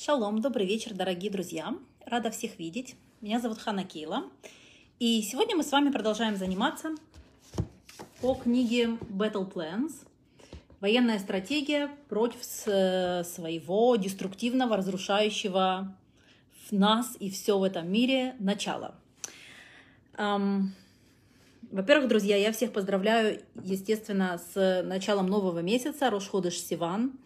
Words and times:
Шалом, 0.00 0.40
добрый 0.40 0.64
вечер, 0.64 0.94
дорогие 0.94 1.28
друзья. 1.28 1.74
Рада 2.06 2.30
всех 2.30 2.60
видеть. 2.60 2.94
Меня 3.20 3.40
зовут 3.40 3.58
Хана 3.58 3.82
Кейла. 3.82 4.30
И 5.00 5.20
сегодня 5.22 5.56
мы 5.56 5.64
с 5.64 5.72
вами 5.72 5.90
продолжаем 5.90 6.36
заниматься 6.36 6.90
по 8.20 8.34
книге 8.34 8.96
Battle 9.10 9.52
Plans. 9.52 9.90
Военная 10.78 11.18
стратегия 11.18 11.90
против 12.08 12.44
своего 12.44 13.96
деструктивного, 13.96 14.76
разрушающего 14.76 15.92
нас 16.70 17.16
и 17.18 17.28
все 17.28 17.58
в 17.58 17.64
этом 17.64 17.90
мире 17.90 18.36
начала. 18.38 18.94
Во-первых, 20.16 22.08
друзья, 22.08 22.36
я 22.36 22.52
всех 22.52 22.72
поздравляю, 22.72 23.42
естественно, 23.64 24.40
с 24.54 24.84
началом 24.84 25.26
нового 25.26 25.58
месяца, 25.58 26.08
Рошходыш 26.08 26.60
Сиван. 26.60 27.18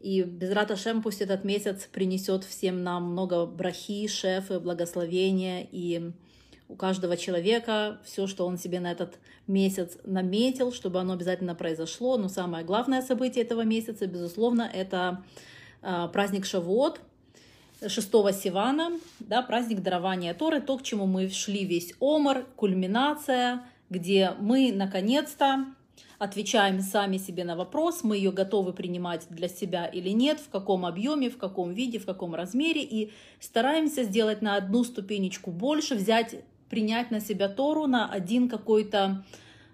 И 0.00 0.22
без 0.22 0.52
Раташем 0.52 1.02
пусть 1.02 1.20
этот 1.20 1.44
месяц 1.44 1.88
принесет 1.90 2.44
всем 2.44 2.82
нам 2.82 3.12
много 3.12 3.46
брахи, 3.46 4.06
шефы, 4.06 4.60
благословения 4.60 5.66
и 5.70 6.12
у 6.68 6.74
каждого 6.74 7.16
человека 7.16 8.00
все, 8.04 8.26
что 8.26 8.46
он 8.46 8.58
себе 8.58 8.80
на 8.80 8.90
этот 8.90 9.18
месяц 9.46 9.98
наметил, 10.04 10.72
чтобы 10.72 10.98
оно 10.98 11.12
обязательно 11.12 11.54
произошло. 11.54 12.16
Но 12.16 12.28
самое 12.28 12.64
главное 12.64 13.02
событие 13.02 13.44
этого 13.44 13.62
месяца, 13.62 14.06
безусловно, 14.06 14.68
это 14.72 15.22
э, 15.82 16.08
праздник 16.12 16.44
Шавуот, 16.44 17.00
6 17.86 18.10
Сивана, 18.42 18.98
да, 19.20 19.42
праздник 19.42 19.82
дарования 19.82 20.34
Торы, 20.34 20.60
то, 20.60 20.76
к 20.78 20.82
чему 20.82 21.06
мы 21.06 21.28
шли 21.28 21.64
весь 21.64 21.94
омор, 22.00 22.46
кульминация, 22.56 23.62
где 23.88 24.32
мы 24.40 24.72
наконец-то 24.74 25.66
отвечаем 26.18 26.80
сами 26.80 27.18
себе 27.18 27.44
на 27.44 27.56
вопрос, 27.56 28.02
мы 28.02 28.16
ее 28.16 28.32
готовы 28.32 28.72
принимать 28.72 29.26
для 29.28 29.48
себя 29.48 29.86
или 29.86 30.10
нет, 30.10 30.40
в 30.40 30.48
каком 30.48 30.86
объеме, 30.86 31.28
в 31.30 31.36
каком 31.36 31.72
виде, 31.72 31.98
в 31.98 32.06
каком 32.06 32.34
размере, 32.34 32.82
и 32.82 33.12
стараемся 33.40 34.04
сделать 34.04 34.42
на 34.42 34.56
одну 34.56 34.84
ступенечку 34.84 35.50
больше, 35.50 35.94
взять, 35.94 36.36
принять 36.70 37.10
на 37.10 37.20
себя 37.20 37.48
Тору 37.48 37.86
на 37.86 38.10
один 38.10 38.48
какой-то 38.48 39.24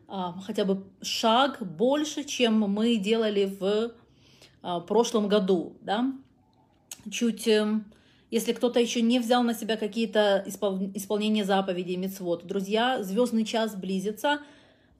а, 0.09 0.35
хотя 0.45 0.65
бы 0.65 0.85
шаг 1.01 1.59
больше, 1.61 2.25
чем 2.25 2.61
мы 2.61 2.97
делали 2.97 3.57
в 3.59 3.93
а, 4.63 4.81
прошлом 4.81 5.29
году, 5.29 5.77
да, 5.81 6.13
чуть 7.11 7.47
эм, 7.47 7.87
если 8.31 8.53
кто-то 8.53 8.81
еще 8.81 9.01
не 9.01 9.21
взял 9.21 9.43
на 9.43 9.55
себя 9.55 9.77
какие-то 9.77 10.43
испол... 10.47 10.91
исполнения 10.95 11.45
заповедей, 11.45 11.97
мецвод. 11.97 12.47
Друзья, 12.47 13.03
звездный 13.03 13.45
час 13.45 13.77
близится– 13.77 14.41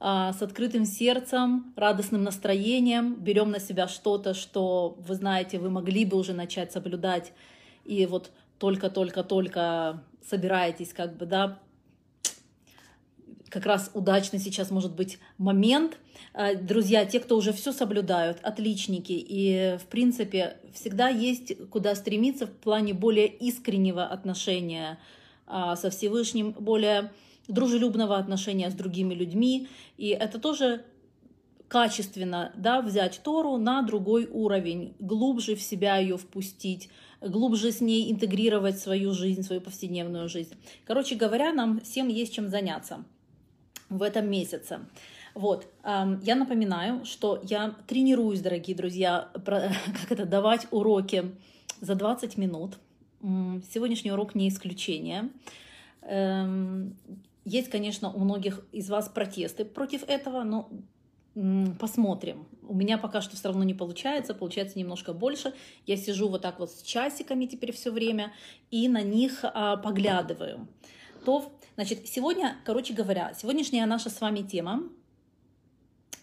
с 0.03 0.41
открытым 0.41 0.83
сердцем, 0.83 1.73
радостным 1.77 2.23
настроением, 2.23 3.15
берем 3.15 3.51
на 3.51 3.59
себя 3.59 3.87
что-то, 3.87 4.33
что 4.33 4.97
вы 4.99 5.15
знаете, 5.15 5.59
вы 5.59 5.69
могли 5.69 6.03
бы 6.03 6.17
уже 6.17 6.33
начать 6.33 6.73
соблюдать, 6.73 7.31
и 7.85 8.05
вот 8.05 8.31
только-только-только 8.59 10.03
собираетесь 10.27 10.91
как 10.93 11.15
бы, 11.15 11.25
да, 11.25 11.59
как 13.53 13.67
раз 13.67 13.91
удачный 13.93 14.39
сейчас 14.39 14.71
может 14.71 14.95
быть 14.95 15.19
момент. 15.37 15.99
А, 16.33 16.55
друзья, 16.55 17.05
те, 17.05 17.19
кто 17.19 17.37
уже 17.37 17.53
все 17.53 17.71
соблюдают, 17.71 18.39
отличники, 18.41 19.13
и 19.13 19.77
в 19.79 19.85
принципе 19.85 20.57
всегда 20.73 21.07
есть 21.09 21.69
куда 21.69 21.93
стремиться 21.93 22.47
в 22.47 22.51
плане 22.51 22.95
более 22.95 23.27
искреннего 23.27 24.05
отношения 24.05 24.97
а, 25.45 25.75
со 25.75 25.91
Всевышним, 25.91 26.53
более 26.53 27.11
дружелюбного 27.47 28.17
отношения 28.17 28.69
с 28.69 28.73
другими 28.73 29.13
людьми. 29.13 29.67
И 29.97 30.09
это 30.09 30.39
тоже 30.39 30.83
качественно 31.67 32.51
да, 32.55 32.81
взять 32.81 33.21
Тору 33.23 33.57
на 33.57 33.81
другой 33.81 34.27
уровень, 34.31 34.93
глубже 34.99 35.55
в 35.55 35.61
себя 35.61 35.97
ее 35.97 36.17
впустить, 36.17 36.89
глубже 37.19 37.71
с 37.71 37.81
ней 37.81 38.11
интегрировать 38.11 38.77
свою 38.77 39.11
жизнь, 39.11 39.41
свою 39.41 39.59
повседневную 39.59 40.29
жизнь. 40.29 40.53
Короче 40.85 41.15
говоря, 41.15 41.51
нам 41.51 41.79
всем 41.81 42.09
есть 42.09 42.33
чем 42.33 42.47
заняться 42.49 43.03
в 43.89 44.03
этом 44.03 44.29
месяце. 44.29 44.81
Вот, 45.33 45.67
я 45.83 46.35
напоминаю, 46.35 47.05
что 47.05 47.41
я 47.43 47.73
тренируюсь, 47.87 48.41
дорогие 48.41 48.77
друзья, 48.77 49.29
как 49.33 50.11
это 50.11 50.25
давать 50.25 50.67
уроки 50.69 51.31
за 51.81 51.95
20 51.95 52.37
минут. 52.37 52.77
Сегодняшний 53.19 54.11
урок 54.11 54.35
не 54.35 54.47
исключение. 54.47 55.29
Есть, 57.45 57.69
конечно, 57.69 58.11
у 58.11 58.19
многих 58.19 58.65
из 58.71 58.89
вас 58.89 59.09
протесты 59.09 59.65
против 59.65 60.03
этого, 60.07 60.43
но 60.43 60.69
посмотрим. 61.79 62.47
У 62.61 62.75
меня 62.75 62.97
пока 62.97 63.21
что 63.21 63.35
все 63.35 63.47
равно 63.47 63.63
не 63.63 63.73
получается, 63.73 64.33
получается 64.33 64.77
немножко 64.77 65.13
больше. 65.13 65.53
Я 65.85 65.97
сижу 65.97 66.29
вот 66.29 66.41
так 66.41 66.59
вот 66.59 66.71
с 66.71 66.81
часиками 66.83 67.45
теперь 67.45 67.71
все 67.71 67.91
время 67.91 68.33
и 68.69 68.87
на 68.87 69.01
них 69.01 69.39
а, 69.43 69.77
поглядываю. 69.77 70.67
То, 71.25 71.51
значит, 71.75 72.07
сегодня, 72.07 72.57
короче 72.65 72.93
говоря, 72.93 73.33
сегодняшняя 73.33 73.85
наша 73.85 74.09
с 74.09 74.21
вами 74.21 74.41
тема. 74.41 74.83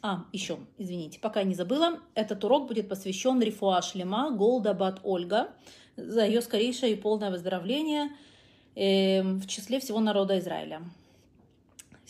А, 0.02 0.24
еще, 0.32 0.58
извините, 0.78 1.18
пока 1.18 1.42
не 1.42 1.54
забыла, 1.54 1.98
этот 2.14 2.42
урок 2.44 2.68
будет 2.68 2.88
посвящен 2.88 3.40
Рифуа 3.42 3.82
Шлема 3.82 4.30
Голдабат 4.30 5.00
Ольга 5.02 5.50
за 5.96 6.24
ее 6.24 6.40
скорейшее 6.40 6.92
и 6.92 6.96
полное 6.96 7.30
выздоровление 7.30 8.10
э, 8.76 9.22
в 9.22 9.46
числе 9.46 9.80
всего 9.80 10.00
народа 10.00 10.38
Израиля. 10.38 10.82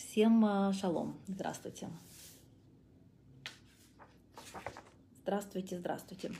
Всем 0.09 0.43
а, 0.43 0.73
шалом. 0.73 1.15
Здравствуйте. 1.27 1.87
Здравствуйте, 5.23 5.77
здравствуйте. 5.77 6.31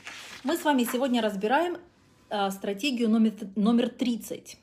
Мы 0.42 0.56
с 0.56 0.64
вами 0.64 0.84
сегодня 0.84 1.22
разбираем 1.22 1.78
а, 2.28 2.50
стратегию 2.50 3.08
номер, 3.08 3.32
номер 3.54 3.88
30, 3.88 4.58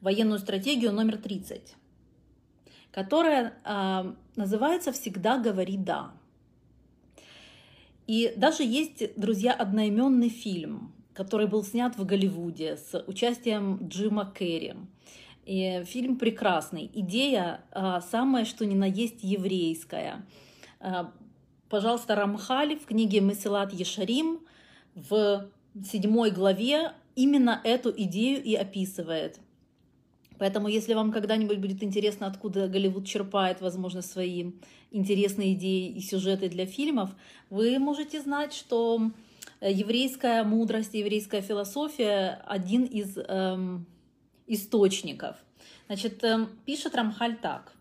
военную 0.00 0.38
стратегию 0.38 0.92
номер 0.92 1.18
30, 1.18 1.74
которая 2.90 3.54
а, 3.64 4.14
называется 4.34 4.92
«Всегда 4.92 5.38
говори 5.38 5.76
да». 5.76 6.12
И 8.06 8.32
даже 8.36 8.64
есть, 8.64 9.14
друзья, 9.14 9.52
одноименный 9.52 10.30
фильм, 10.30 10.92
который 11.12 11.46
был 11.46 11.62
снят 11.62 11.96
в 11.96 12.04
Голливуде 12.04 12.76
с 12.76 13.04
участием 13.06 13.86
Джима 13.86 14.32
Керри. 14.36 14.74
И 15.44 15.82
фильм 15.86 16.16
прекрасный. 16.16 16.90
Идея 16.94 17.60
а, 17.72 18.00
самая, 18.00 18.44
что 18.44 18.64
ни 18.64 18.74
на 18.74 18.84
есть 18.84 19.22
еврейская. 19.22 20.24
А, 20.80 21.12
пожалуйста, 21.68 22.14
Рамхали 22.14 22.76
в 22.76 22.86
книге 22.86 23.20
Месилат 23.20 23.72
Ешарим 23.72 24.40
в 24.94 25.48
седьмой 25.84 26.30
главе 26.30 26.92
именно 27.16 27.60
эту 27.64 27.92
идею 27.96 28.42
и 28.42 28.54
описывает. 28.54 29.40
Поэтому, 30.38 30.68
если 30.68 30.94
вам 30.94 31.12
когда-нибудь 31.12 31.58
будет 31.58 31.82
интересно, 31.82 32.26
откуда 32.26 32.68
Голливуд 32.68 33.06
черпает, 33.06 33.60
возможно, 33.60 34.02
свои 34.02 34.52
интересные 34.90 35.54
идеи 35.54 35.88
и 35.88 36.00
сюжеты 36.00 36.48
для 36.48 36.66
фильмов, 36.66 37.10
вы 37.48 37.78
можете 37.78 38.20
знать, 38.20 38.52
что 38.52 39.10
еврейская 39.60 40.42
мудрость, 40.42 40.94
еврейская 40.94 41.42
философия 41.42 42.42
один 42.46 42.84
из 42.84 43.16
эм, 43.16 43.86
источников. 44.46 45.36
Значит, 45.86 46.22
эм, 46.24 46.48
пишет 46.64 46.94
Рамхаль 46.94 47.36
так. 47.36 47.72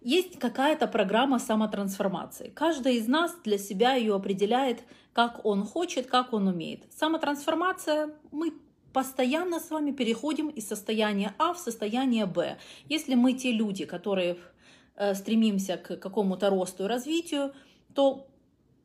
Есть 0.00 0.38
какая-то 0.38 0.86
программа 0.86 1.38
самотрансформации. 1.38 2.48
Каждый 2.48 2.96
из 2.96 3.06
нас 3.06 3.36
для 3.44 3.58
себя 3.58 3.94
ее 3.94 4.14
определяет, 4.14 4.82
как 5.12 5.44
он 5.44 5.64
хочет, 5.64 6.06
как 6.06 6.32
он 6.32 6.48
умеет. 6.48 6.84
Самотрансформация, 6.90 8.10
мы 8.32 8.54
постоянно 8.94 9.60
с 9.60 9.70
вами 9.70 9.92
переходим 9.92 10.48
из 10.48 10.66
состояния 10.66 11.34
А 11.38 11.52
в 11.52 11.58
состояние 11.58 12.24
Б. 12.24 12.56
Если 12.88 13.14
мы 13.14 13.34
те 13.34 13.52
люди, 13.52 13.84
которые 13.84 14.38
э, 14.96 15.14
стремимся 15.14 15.76
к 15.76 15.96
какому-то 15.96 16.48
росту 16.48 16.84
и 16.84 16.88
развитию, 16.88 17.52
то 17.94 18.29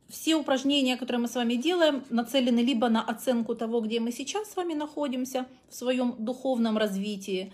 все 0.09 0.35
упражнения, 0.35 0.97
которые 0.97 1.21
мы 1.21 1.27
с 1.27 1.35
вами 1.35 1.55
делаем, 1.55 2.03
нацелены 2.09 2.59
либо 2.59 2.89
на 2.89 3.01
оценку 3.01 3.55
того, 3.55 3.81
где 3.81 3.99
мы 3.99 4.11
сейчас 4.11 4.51
с 4.51 4.55
вами 4.55 4.73
находимся 4.73 5.47
в 5.69 5.75
своем 5.75 6.15
духовном 6.19 6.77
развитии, 6.77 7.51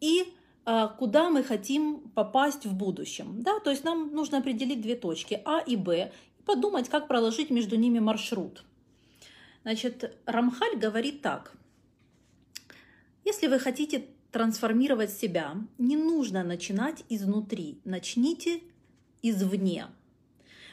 и 0.00 0.32
а, 0.64 0.88
куда 0.88 1.28
мы 1.30 1.42
хотим 1.42 2.00
попасть 2.14 2.66
в 2.66 2.74
будущем. 2.74 3.42
Да? 3.42 3.58
То 3.60 3.70
есть 3.70 3.84
нам 3.84 4.12
нужно 4.12 4.38
определить 4.38 4.80
две 4.80 4.94
точки, 4.94 5.40
А 5.44 5.60
и 5.60 5.76
Б, 5.76 6.12
и 6.38 6.42
подумать, 6.42 6.88
как 6.88 7.08
проложить 7.08 7.50
между 7.50 7.76
ними 7.76 7.98
маршрут. 7.98 8.64
Значит, 9.62 10.16
Рамхаль 10.24 10.76
говорит 10.76 11.20
так. 11.20 11.52
Если 13.24 13.48
вы 13.48 13.58
хотите 13.58 14.06
трансформировать 14.30 15.10
себя, 15.10 15.56
не 15.78 15.96
нужно 15.96 16.44
начинать 16.44 17.04
изнутри, 17.08 17.80
начните 17.84 18.60
извне. 19.22 19.86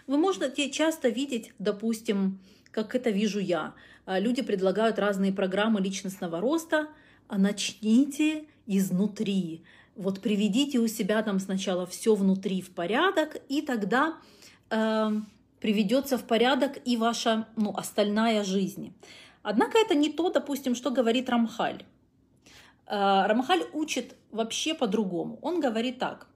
Вы 0.08 0.18
можете 0.18 0.70
часто 0.70 1.10
видеть, 1.10 1.54
допустим, 1.60 2.40
как 2.72 2.94
это 2.94 3.10
вижу 3.10 3.40
я, 3.40 3.74
а, 4.06 4.20
люди 4.20 4.42
предлагают 4.42 5.00
разные 5.00 5.34
программы 5.34 5.82
личностного 5.82 6.40
роста, 6.40 6.88
а 7.28 7.38
начните 7.38 8.46
изнутри. 8.68 9.64
Вот 9.96 10.22
приведите 10.22 10.80
у 10.80 10.88
себя 10.88 11.24
там 11.24 11.40
сначала 11.40 11.86
все 11.86 12.16
внутри 12.16 12.62
в 12.62 12.72
порядок, 12.72 13.38
и 13.48 13.62
тогда 13.62 14.18
э, 14.70 15.12
приведется 15.60 16.18
в 16.18 16.26
порядок 16.26 16.78
и 16.84 16.98
ваша 16.98 17.48
ну, 17.56 17.74
остальная 17.76 18.44
жизнь. 18.44 18.94
Однако 19.42 19.78
это 19.78 19.96
не 19.96 20.12
то, 20.12 20.30
допустим, 20.30 20.76
что 20.76 20.92
говорит 20.92 21.30
Рамхаль. 21.30 21.84
Э, 22.88 23.26
Рамхаль 23.26 23.64
учит 23.74 24.16
вообще 24.32 24.74
по-другому. 24.74 25.40
Он 25.42 25.62
говорит 25.62 25.98
так, 25.98 26.28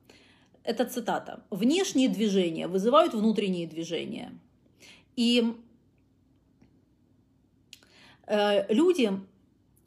это 0.63 0.85
цитата, 0.85 1.43
«Внешние 1.49 2.09
движения 2.09 2.67
вызывают 2.67 3.13
внутренние 3.13 3.67
движения». 3.67 4.31
И 5.15 5.55
э, 8.27 8.73
люди 8.73 9.11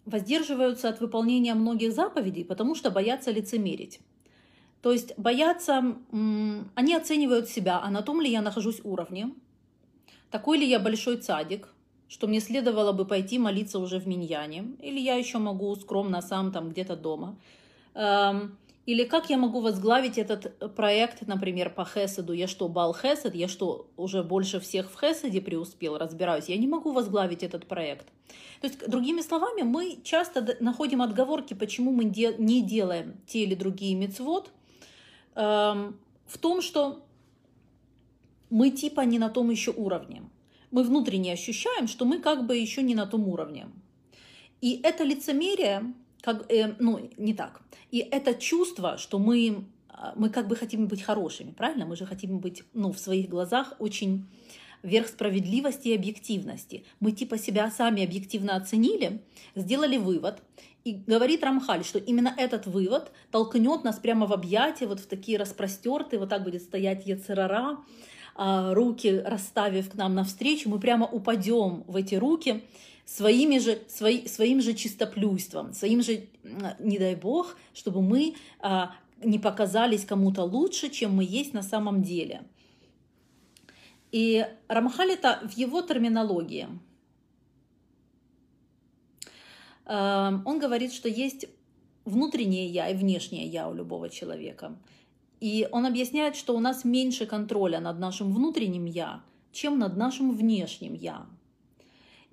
воздерживаются 0.04 0.88
от 0.88 1.00
выполнения 1.00 1.54
многих 1.54 1.92
заповедей, 1.92 2.44
потому 2.44 2.74
что 2.74 2.90
боятся 2.90 3.30
лицемерить. 3.30 4.00
То 4.82 4.92
есть 4.92 5.16
боятся, 5.16 5.96
они 6.10 6.94
оценивают 6.94 7.48
себя, 7.48 7.80
а 7.80 7.90
на 7.90 8.02
том 8.02 8.20
ли 8.20 8.30
я 8.30 8.42
нахожусь 8.42 8.80
уровне, 8.82 9.32
такой 10.30 10.58
ли 10.58 10.68
я 10.68 10.80
большой 10.80 11.18
цадик, 11.18 11.68
что 12.08 12.26
мне 12.26 12.40
следовало 12.40 12.92
бы 12.92 13.06
пойти 13.06 13.38
молиться 13.38 13.78
уже 13.78 14.00
в 14.00 14.08
Миньяне, 14.08 14.76
или 14.82 14.98
я 14.98 15.14
еще 15.14 15.38
могу 15.38 15.74
скромно 15.76 16.20
сам 16.20 16.52
там 16.52 16.70
где-то 16.70 16.96
дома. 16.96 17.38
Эм, 17.94 18.58
или 18.86 19.04
как 19.04 19.30
я 19.30 19.36
могу 19.36 19.60
возглавить 19.60 20.18
этот 20.18 20.74
проект, 20.74 21.26
например, 21.26 21.70
по 21.70 21.84
Хеседу? 21.84 22.32
Я 22.32 22.48
что, 22.48 22.68
бал 22.68 22.94
Хесед? 22.94 23.34
Я 23.34 23.48
что, 23.48 23.86
уже 23.96 24.22
больше 24.22 24.58
всех 24.60 24.90
в 24.90 24.98
Хеседе 24.98 25.40
преуспел, 25.40 25.98
разбираюсь? 25.98 26.48
Я 26.48 26.56
не 26.56 26.66
могу 26.66 26.92
возглавить 26.92 27.42
этот 27.42 27.66
проект. 27.66 28.06
То 28.60 28.66
есть, 28.66 28.88
другими 28.88 29.20
словами, 29.20 29.62
мы 29.62 30.00
часто 30.02 30.56
находим 30.60 31.02
отговорки, 31.02 31.54
почему 31.54 31.92
мы 31.92 32.04
не 32.04 32.62
делаем 32.62 33.20
те 33.26 33.44
или 33.44 33.54
другие 33.54 33.94
мецвод– 33.94 34.50
Эм, 35.34 35.98
в 36.26 36.38
том, 36.38 36.60
что 36.60 37.04
мы 38.50 38.70
типа 38.70 39.00
не 39.02 39.18
на 39.18 39.30
том 39.30 39.50
еще 39.50 39.70
уровне. 39.70 40.22
Мы 40.70 40.82
внутренне 40.84 41.32
ощущаем, 41.32 41.88
что 41.88 42.04
мы 42.04 42.18
как 42.18 42.46
бы 42.46 42.56
еще 42.56 42.82
не 42.82 42.94
на 42.94 43.06
том 43.06 43.28
уровне. 43.28 43.68
И 44.60 44.80
это 44.82 45.04
лицемерие, 45.04 45.94
как, 46.22 46.50
э, 46.50 46.74
ну, 46.78 47.10
не 47.18 47.34
так. 47.34 47.60
И 47.90 47.98
это 47.98 48.34
чувство, 48.34 48.96
что 48.96 49.18
мы, 49.18 49.64
а, 49.88 50.14
мы 50.16 50.30
как 50.30 50.48
бы 50.48 50.56
хотим 50.56 50.86
быть 50.86 51.02
хорошими, 51.02 51.50
правильно? 51.50 51.84
Мы 51.84 51.96
же 51.96 52.06
хотим 52.06 52.38
быть, 52.38 52.62
ну, 52.72 52.92
в 52.92 52.98
своих 52.98 53.28
глазах 53.28 53.74
очень 53.78 54.24
верх 54.82 55.08
справедливости 55.08 55.88
и 55.88 55.94
объективности. 55.94 56.84
Мы 57.00 57.12
типа 57.12 57.38
себя 57.38 57.70
сами 57.70 58.04
объективно 58.04 58.56
оценили, 58.56 59.20
сделали 59.54 59.96
вывод, 59.96 60.42
и 60.84 60.94
говорит 61.06 61.44
Рамхаль, 61.44 61.84
что 61.84 61.98
именно 61.98 62.34
этот 62.36 62.66
вывод 62.66 63.12
толкнет 63.30 63.84
нас 63.84 63.98
прямо 63.98 64.26
в 64.26 64.32
объятия, 64.32 64.86
вот 64.86 64.98
в 64.98 65.06
такие 65.06 65.38
распростертые, 65.38 66.18
вот 66.18 66.28
так 66.28 66.42
будет 66.42 66.62
стоять 66.62 67.06
Ецерара, 67.06 67.78
а, 68.34 68.74
руки 68.74 69.22
расставив 69.24 69.90
к 69.90 69.94
нам 69.94 70.14
навстречу, 70.14 70.68
мы 70.68 70.80
прямо 70.80 71.06
упадем 71.06 71.84
в 71.86 71.96
эти 71.96 72.16
руки 72.16 72.64
своими 73.04 73.58
же, 73.58 73.82
свои, 73.88 74.26
своим 74.26 74.60
же 74.60 74.74
чистоплюйством, 74.74 75.74
своим 75.74 76.02
же, 76.02 76.26
не 76.78 76.98
дай 76.98 77.14
бог, 77.14 77.56
чтобы 77.74 78.02
мы 78.02 78.34
а, 78.60 78.94
не 79.22 79.38
показались 79.38 80.04
кому-то 80.04 80.42
лучше, 80.42 80.88
чем 80.88 81.16
мы 81.16 81.24
есть 81.24 81.54
на 81.54 81.62
самом 81.62 82.02
деле. 82.02 82.42
И 84.10 84.46
Рамхаль 84.68 85.12
это 85.12 85.40
в 85.46 85.56
его 85.56 85.82
терминологии– 85.82 86.68
Эм, 89.92 90.42
он 90.44 90.58
говорит, 90.58 90.92
что 90.92 91.08
есть 91.08 91.46
внутреннее 92.04 92.66
я 92.66 92.88
и 92.88 92.94
внешнее 92.94 93.46
я 93.46 93.68
у 93.68 93.74
любого 93.74 94.08
человека. 94.08 94.76
И 95.40 95.68
он 95.72 95.86
объясняет, 95.86 96.36
что 96.36 96.56
у 96.56 96.60
нас 96.60 96.84
меньше 96.84 97.26
контроля 97.26 97.80
над 97.80 97.98
нашим 97.98 98.32
внутренним 98.32 98.86
я, 98.86 99.22
чем 99.50 99.78
над 99.78 99.96
нашим 99.96 100.36
внешним 100.36 100.94
я. 100.94 101.26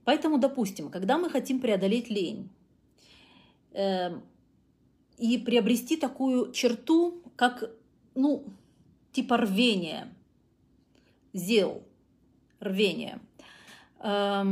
Поэтому, 0.09 0.39
допустим, 0.39 0.89
когда 0.89 1.19
мы 1.19 1.29
хотим 1.29 1.59
преодолеть 1.59 2.09
лень 2.09 2.49
э, 3.73 4.19
и 5.19 5.37
приобрести 5.37 5.97
такую 5.97 6.51
черту, 6.51 7.21
как, 7.35 7.69
ну, 8.15 8.43
типа 9.11 9.37
рвение, 9.37 10.11
зел, 11.31 11.83
рвение, 12.59 13.19
э, 13.99 14.43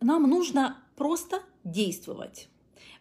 нам 0.00 0.22
нужно 0.30 0.78
просто 0.96 1.42
действовать. 1.62 2.48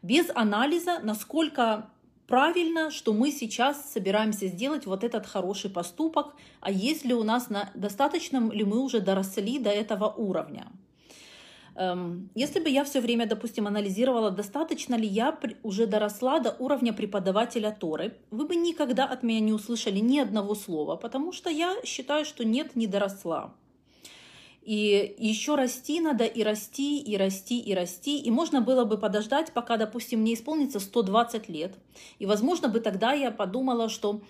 Без 0.01 0.29
анализа, 0.35 0.99
насколько 0.99 1.89
правильно, 2.27 2.91
что 2.91 3.13
мы 3.13 3.31
сейчас 3.31 3.91
собираемся 3.91 4.47
сделать 4.47 4.85
вот 4.85 5.03
этот 5.03 5.25
хороший 5.25 5.69
поступок, 5.69 6.35
а 6.61 6.71
есть 6.71 7.05
ли 7.05 7.13
у 7.13 7.23
нас 7.23 7.49
на, 7.49 7.69
достаточно 7.75 8.49
ли 8.51 8.63
мы 8.63 8.79
уже 8.79 8.99
доросли 8.99 9.59
до 9.59 9.69
этого 9.69 10.07
уровня. 10.07 10.67
Эм, 11.75 12.29
если 12.35 12.61
бы 12.61 12.69
я 12.69 12.85
все 12.85 13.01
время, 13.01 13.27
допустим, 13.27 13.67
анализировала, 13.67 14.31
достаточно 14.31 14.95
ли 14.95 15.07
я 15.07 15.37
уже 15.61 15.87
доросла 15.87 16.39
до 16.39 16.55
уровня 16.57 16.93
преподавателя 16.93 17.75
Торы, 17.77 18.17
вы 18.31 18.47
бы 18.47 18.55
никогда 18.55 19.05
от 19.05 19.23
меня 19.23 19.41
не 19.41 19.51
услышали 19.51 19.99
ни 19.99 20.19
одного 20.19 20.55
слова, 20.55 20.95
потому 20.95 21.33
что 21.33 21.49
я 21.49 21.75
считаю, 21.83 22.23
что 22.23 22.45
нет, 22.45 22.75
не 22.75 22.87
доросла. 22.87 23.53
И 24.65 25.15
еще 25.19 25.53
расти 25.53 26.01
надо, 26.01 26.25
и 26.25 26.41
расти, 26.41 26.99
и 26.99 27.17
расти, 27.17 27.59
и 27.59 27.75
расти. 27.75 28.17
И 28.17 28.31
можно 28.31 28.61
было 28.61 28.83
бы 28.83 28.97
подождать, 28.97 29.53
пока, 29.53 29.77
допустим, 29.77 30.21
мне 30.21 30.33
исполнится 30.33 30.79
120 30.79 31.49
лет. 31.49 31.75
И, 32.17 32.25
возможно, 32.25 32.67
бы 32.67 32.79
тогда 32.79 33.13
я 33.13 33.29
подумала, 33.29 33.89
что 33.89 34.21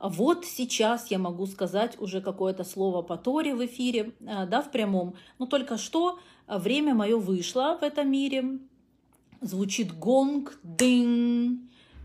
вот 0.00 0.44
сейчас 0.44 1.10
я 1.12 1.20
могу 1.20 1.46
сказать 1.46 2.00
уже 2.00 2.20
какое-то 2.20 2.64
слово 2.64 3.02
по 3.02 3.16
Торе 3.16 3.54
в 3.54 3.64
эфире, 3.64 4.12
э, 4.20 4.46
да, 4.46 4.60
в 4.60 4.72
прямом. 4.72 5.14
Но 5.38 5.46
только 5.46 5.78
что 5.78 6.18
время 6.48 6.92
мое 6.94 7.16
вышло 7.16 7.78
в 7.80 7.84
этом 7.84 8.10
мире. 8.10 8.58
Звучит 9.40 9.96
гонг, 9.96 10.58
дing. 10.64 11.58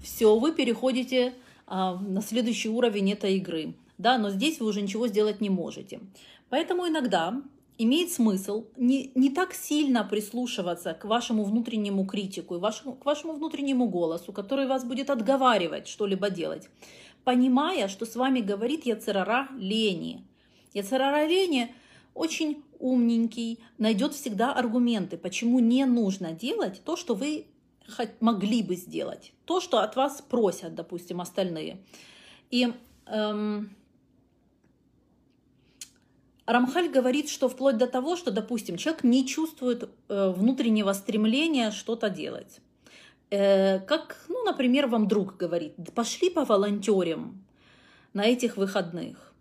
Все, 0.03 0.37
вы 0.37 0.53
переходите 0.53 1.33
а, 1.65 1.95
на 1.95 2.21
следующий 2.21 2.69
уровень 2.69 3.11
этой 3.11 3.37
игры. 3.37 3.73
Да, 3.97 4.19
но 4.19 4.29
здесь 4.29 4.59
вы 4.59 4.67
уже 4.67 4.81
ничего 4.81 5.07
сделать 5.07 5.41
не 5.41 5.49
можете. 5.49 5.99
Поэтому 6.49 6.87
иногда 6.87 7.41
имеет 7.83 8.11
смысл 8.11 8.65
не, 8.77 9.11
не 9.15 9.29
так 9.29 9.53
сильно 9.53 10.03
прислушиваться 10.03 10.93
к 10.93 11.05
вашему 11.05 11.43
внутреннему 11.43 12.05
критику 12.05 12.55
и 12.55 12.59
вашему, 12.59 12.93
к 12.93 13.05
вашему 13.05 13.33
внутреннему 13.33 13.87
голосу, 13.87 14.33
который 14.33 14.67
вас 14.67 14.83
будет 14.83 15.09
отговаривать 15.09 15.87
что-либо 15.87 16.29
делать, 16.29 16.69
понимая, 17.23 17.87
что 17.87 18.05
с 18.05 18.15
вами 18.15 18.41
говорит 18.41 18.85
Яцерара 18.85 19.47
Лени. 19.57 20.25
Яцерара 20.73 21.25
Лени 21.25 21.73
очень 22.13 22.63
умненький, 22.79 23.59
найдет 23.77 24.13
всегда 24.13 24.53
аргументы, 24.53 25.17
почему 25.17 25.59
не 25.59 25.85
нужно 25.85 26.33
делать 26.33 26.81
то, 26.83 26.95
что 26.97 27.15
вы 27.15 27.45
могли 28.19 28.63
бы 28.63 28.75
сделать, 28.75 29.33
то, 29.45 29.59
что 29.59 29.79
от 29.79 29.95
вас 29.95 30.21
просят, 30.21 30.75
допустим, 30.75 31.21
остальные. 31.21 31.77
И 32.49 32.73
эм, 33.05 33.75
Рамхаль 36.51 36.89
говорит, 36.89 37.29
что 37.29 37.47
вплоть 37.47 37.77
до 37.77 37.87
того, 37.87 38.15
что, 38.17 38.31
допустим, 38.31 38.75
человек 38.75 39.03
не 39.03 39.25
чувствует 39.25 39.89
э, 40.09 40.33
внутреннего 40.35 40.91
стремления 40.93 41.71
что-то 41.71 42.09
делать. 42.09 42.59
Э, 43.29 43.79
как, 43.79 44.25
ну, 44.27 44.43
например, 44.43 44.87
вам 44.87 45.07
друг 45.07 45.37
говорит, 45.37 45.75
пошли 45.95 46.29
по 46.29 46.43
волонтерам 46.43 47.41
на 48.13 48.25
этих 48.25 48.57
выходных. 48.57 49.33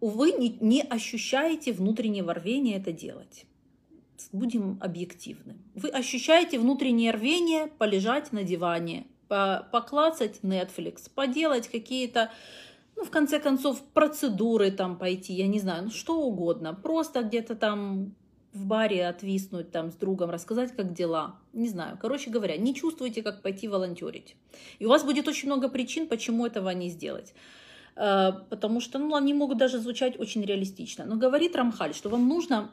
Увы, 0.00 0.32
не, 0.32 0.58
не 0.60 0.82
ощущаете 0.82 1.72
внутреннего 1.72 2.34
рвения 2.34 2.76
это 2.76 2.92
делать. 2.92 3.46
Будем 4.32 4.78
объективны. 4.82 5.56
Вы 5.74 5.88
ощущаете 5.88 6.58
внутреннее 6.58 7.12
рвение 7.12 7.66
полежать 7.66 8.32
на 8.32 8.42
диване, 8.42 9.06
поклацать 9.28 10.40
Netflix, 10.42 11.10
поделать 11.14 11.68
какие-то 11.68 12.30
ну, 12.96 13.04
в 13.04 13.10
конце 13.10 13.38
концов, 13.38 13.82
процедуры 13.92 14.70
там 14.70 14.98
пойти, 14.98 15.34
я 15.34 15.46
не 15.46 15.60
знаю, 15.60 15.84
ну, 15.84 15.90
что 15.90 16.18
угодно. 16.18 16.74
Просто 16.74 17.22
где-то 17.22 17.54
там 17.54 18.14
в 18.52 18.64
баре 18.64 19.06
отвиснуть 19.06 19.70
там 19.70 19.92
с 19.92 19.94
другом, 19.96 20.30
рассказать, 20.30 20.74
как 20.74 20.94
дела. 20.94 21.36
Не 21.52 21.68
знаю. 21.68 21.98
Короче 22.00 22.30
говоря, 22.30 22.56
не 22.56 22.74
чувствуете, 22.74 23.22
как 23.22 23.42
пойти 23.42 23.68
волонтерить. 23.68 24.34
И 24.78 24.86
у 24.86 24.88
вас 24.88 25.04
будет 25.04 25.28
очень 25.28 25.48
много 25.48 25.68
причин, 25.68 26.08
почему 26.08 26.46
этого 26.46 26.70
не 26.70 26.88
сделать. 26.88 27.34
Э, 27.96 28.32
потому 28.48 28.80
что 28.80 28.98
ну, 28.98 29.14
они 29.14 29.34
могут 29.34 29.58
даже 29.58 29.78
звучать 29.78 30.18
очень 30.18 30.42
реалистично. 30.42 31.04
Но 31.04 31.16
говорит 31.16 31.54
Рамхаль, 31.54 31.94
что 31.94 32.08
вам 32.08 32.28
нужно 32.28 32.70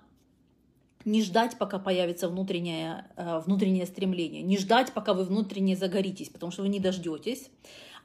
не 1.03 1.21
ждать, 1.21 1.57
пока 1.57 1.79
появится 1.79 2.29
внутреннее, 2.29 3.05
э, 3.17 3.39
внутреннее 3.45 3.85
стремление, 3.85 4.41
не 4.41 4.57
ждать, 4.57 4.93
пока 4.93 5.13
вы 5.13 5.25
внутренне 5.25 5.75
загоритесь, 5.75 6.29
потому 6.29 6.53
что 6.53 6.61
вы 6.61 6.69
не 6.69 6.79
дождетесь, 6.79 7.49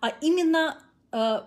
а 0.01 0.09
именно 0.21 0.79
э, 1.13 1.43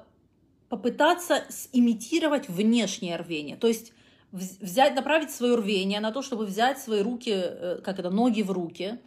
попытаться 0.71 1.43
имитировать 1.73 2.47
внешнее 2.47 3.17
рвение. 3.17 3.57
То 3.57 3.67
есть 3.67 3.91
взять, 4.31 4.95
направить 4.95 5.29
свое 5.29 5.55
рвение 5.55 5.99
на 5.99 6.13
то, 6.13 6.21
чтобы 6.21 6.45
взять 6.45 6.79
свои 6.79 7.01
руки, 7.01 7.33
э, 7.33 7.81
как 7.83 7.99
это, 7.99 8.09
ноги 8.09 8.41
в 8.41 8.51
руки 8.51 8.97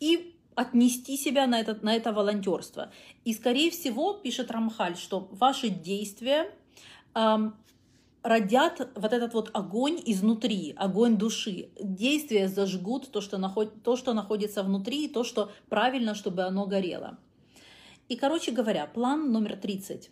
и 0.00 0.34
отнести 0.56 1.16
себя 1.16 1.46
на 1.46 1.60
это, 1.60 1.78
на 1.80 1.94
это 1.94 2.12
волонтерство. 2.12 2.90
И, 3.24 3.34
скорее 3.34 3.70
всего, 3.70 4.14
пишет 4.14 4.50
Рамхаль, 4.50 4.96
что 4.96 5.28
ваши 5.30 5.68
действия 5.68 6.50
эм, 7.14 7.54
родят 8.24 8.90
вот 8.96 9.12
этот 9.12 9.32
вот 9.32 9.50
огонь 9.54 10.02
изнутри, 10.04 10.74
огонь 10.76 11.16
души. 11.16 11.68
Действия 11.80 12.48
зажгут 12.48 13.12
то, 13.12 13.20
что, 13.20 13.38
наход... 13.38 13.84
то, 13.84 13.94
что 13.94 14.12
находится 14.12 14.64
внутри, 14.64 15.06
то, 15.06 15.22
что 15.22 15.52
правильно, 15.68 16.16
чтобы 16.16 16.42
оно 16.42 16.66
горело. 16.66 17.16
И, 18.08 18.16
короче 18.16 18.50
говоря, 18.50 18.86
план 18.86 19.30
номер 19.30 19.56
30. 19.56 20.10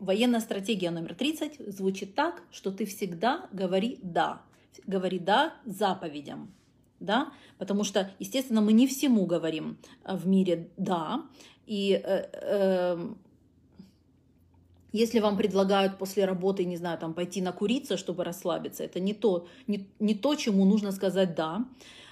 Военная 0.00 0.40
стратегия 0.40 0.90
номер 0.90 1.14
30 1.14 1.74
звучит 1.76 2.14
так, 2.14 2.42
что 2.50 2.72
ты 2.72 2.86
всегда 2.86 3.48
говори 3.52 3.98
«да». 4.02 4.40
Говори 4.86 5.18
«да» 5.18 5.52
заповедям. 5.66 6.54
Да? 7.00 7.32
Потому 7.58 7.84
что, 7.84 8.10
естественно, 8.18 8.62
мы 8.62 8.72
не 8.72 8.86
всему 8.86 9.26
говорим 9.26 9.76
в 10.04 10.26
мире 10.26 10.70
«да». 10.78 11.26
И 11.66 12.00
э, 12.02 12.28
э, 12.32 13.14
если 14.92 15.20
вам 15.20 15.36
предлагают 15.36 15.98
после 15.98 16.24
работы, 16.24 16.64
не 16.64 16.78
знаю, 16.78 16.98
там 16.98 17.12
пойти 17.12 17.42
накуриться, 17.42 17.98
чтобы 17.98 18.24
расслабиться, 18.24 18.82
это 18.82 19.00
не 19.00 19.12
то, 19.12 19.46
не, 19.66 19.86
не 19.98 20.14
то 20.14 20.34
чему 20.34 20.64
нужно 20.64 20.92
сказать 20.92 21.34
«да». 21.34 21.66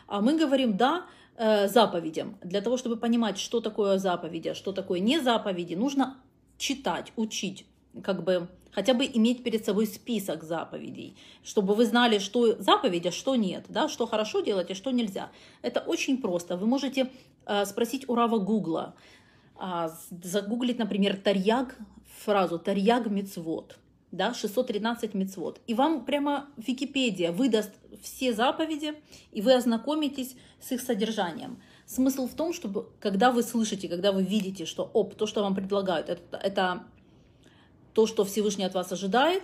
А 0.07 0.21
мы 0.21 0.39
говорим 0.39 0.77
«да» 0.77 1.07
э, 1.37 1.69
заповедям. 1.69 2.37
Для 2.43 2.61
того, 2.61 2.77
чтобы 2.77 2.99
понимать, 2.99 3.39
что 3.39 3.63
такое 3.63 3.97
заповеди, 3.97 4.49
а 4.49 4.55
что 4.55 4.73
такое 4.73 5.01
не 5.01 5.21
заповеди, 5.21 5.75
нужно 5.75 6.19
читать, 6.59 7.15
учить, 7.17 7.65
как 8.03 8.25
бы 8.25 8.49
хотя 8.71 8.95
бы 8.95 9.05
иметь 9.07 9.43
перед 9.43 9.65
собой 9.65 9.87
список 9.87 10.45
заповедей, 10.45 11.17
чтобы 11.43 11.75
вы 11.75 11.85
знали, 11.85 12.19
что 12.19 12.61
заповедь, 12.63 13.07
а 13.07 13.13
что 13.13 13.37
нет, 13.37 13.65
да, 13.69 13.89
что 13.89 14.07
хорошо 14.07 14.41
делать, 14.41 14.71
а 14.71 14.75
что 14.75 14.91
нельзя. 14.91 15.31
Это 15.63 15.81
очень 15.81 16.19
просто. 16.19 16.57
Вы 16.57 16.67
можете 16.67 17.11
э, 17.47 17.65
спросить 17.65 18.09
у 18.09 18.15
Рава 18.15 18.39
Гугла, 18.39 18.95
э, 19.61 19.89
загуглить, 20.23 20.79
например, 20.79 21.17
Тарьяг 21.17 21.77
фразу 22.25 22.59
«Тарьяг 22.59 23.07
мецвод», 23.07 23.79
да, 24.13 24.35
613 24.35 25.15
мецвод. 25.15 25.61
И 25.67 25.75
вам 25.75 26.05
прямо 26.05 26.47
Википедия 26.57 27.33
выдаст 27.33 27.73
все 28.03 28.33
заповеди, 28.33 28.95
и 29.33 29.43
вы 29.43 29.55
ознакомитесь 29.55 30.37
с 30.61 30.73
их 30.73 30.81
содержанием. 30.81 31.61
Смысл 31.87 32.27
в 32.27 32.35
том, 32.35 32.53
чтобы 32.53 32.89
когда 33.01 33.31
вы 33.31 33.43
слышите, 33.43 33.89
когда 33.89 34.13
вы 34.13 34.23
видите, 34.23 34.67
что 34.67 34.85
оп, 34.93 35.15
то, 35.15 35.27
что 35.27 35.43
вам 35.43 35.55
предлагают, 35.55 36.11
это, 36.11 36.37
это 36.37 36.85
то, 37.99 38.07
что 38.07 38.25
Всевышний 38.25 38.63
от 38.63 38.75
вас 38.75 38.93
ожидает, 38.93 39.43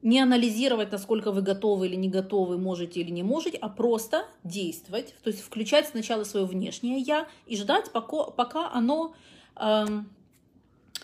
не 0.00 0.20
анализировать, 0.20 0.90
насколько 0.90 1.32
вы 1.32 1.42
готовы 1.42 1.86
или 1.86 1.96
не 1.96 2.08
готовы, 2.08 2.56
можете 2.56 3.00
или 3.00 3.10
не 3.10 3.22
можете, 3.22 3.58
а 3.58 3.68
просто 3.68 4.26
действовать, 4.42 5.14
то 5.22 5.28
есть 5.28 5.42
включать 5.42 5.86
сначала 5.86 6.24
свое 6.24 6.46
внешнее 6.46 6.98
я 6.98 7.28
и 7.44 7.58
ждать, 7.58 7.92
пока, 7.92 8.30
пока 8.30 8.72
оно 8.72 9.14
эм, 9.56 10.08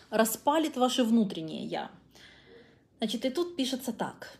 распалит 0.09 0.79
ваше 0.79 1.05
внутреннее 1.05 1.67
«я». 1.67 1.91
Значит, 2.97 3.27
и 3.27 3.29
тут 3.29 3.57
пишется 3.57 3.93
так. 3.93 4.39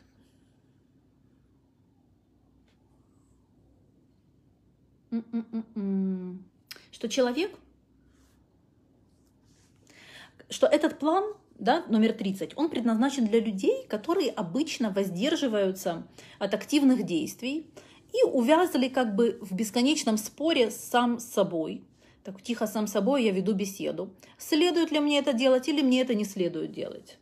Что 6.91 7.09
человек, 7.11 7.55
что 10.49 10.67
этот 10.67 10.99
план, 10.99 11.35
да, 11.59 11.85
номер 11.89 12.13
30, 12.13 12.53
он 12.57 12.69
предназначен 12.69 13.27
для 13.27 13.41
людей, 13.41 13.87
которые 13.89 14.31
обычно 14.31 14.91
воздерживаются 14.91 16.07
от 16.39 16.55
активных 16.55 17.05
действий 17.05 17.67
и 18.13 18.25
увязали 18.27 18.89
как 18.89 19.15
бы 19.15 19.39
в 19.41 19.55
бесконечном 19.55 20.17
споре 20.17 20.71
сам 20.71 21.19
с 21.19 21.25
собой– 21.25 21.83
так 22.27 22.43
тихо 22.43 22.67
сам 22.67 22.89
собой 22.89 23.23
я 23.23 23.31
веду 23.31 23.53
беседу. 23.53 24.11
Следует 24.37 24.91
ли 24.91 24.99
мне 24.99 25.21
это 25.21 25.33
делать 25.33 25.69
или 25.69 25.81
мне 25.81 26.01
это 26.01 26.13
не 26.17 26.25
следует 26.25 26.73
делать? 26.73 27.19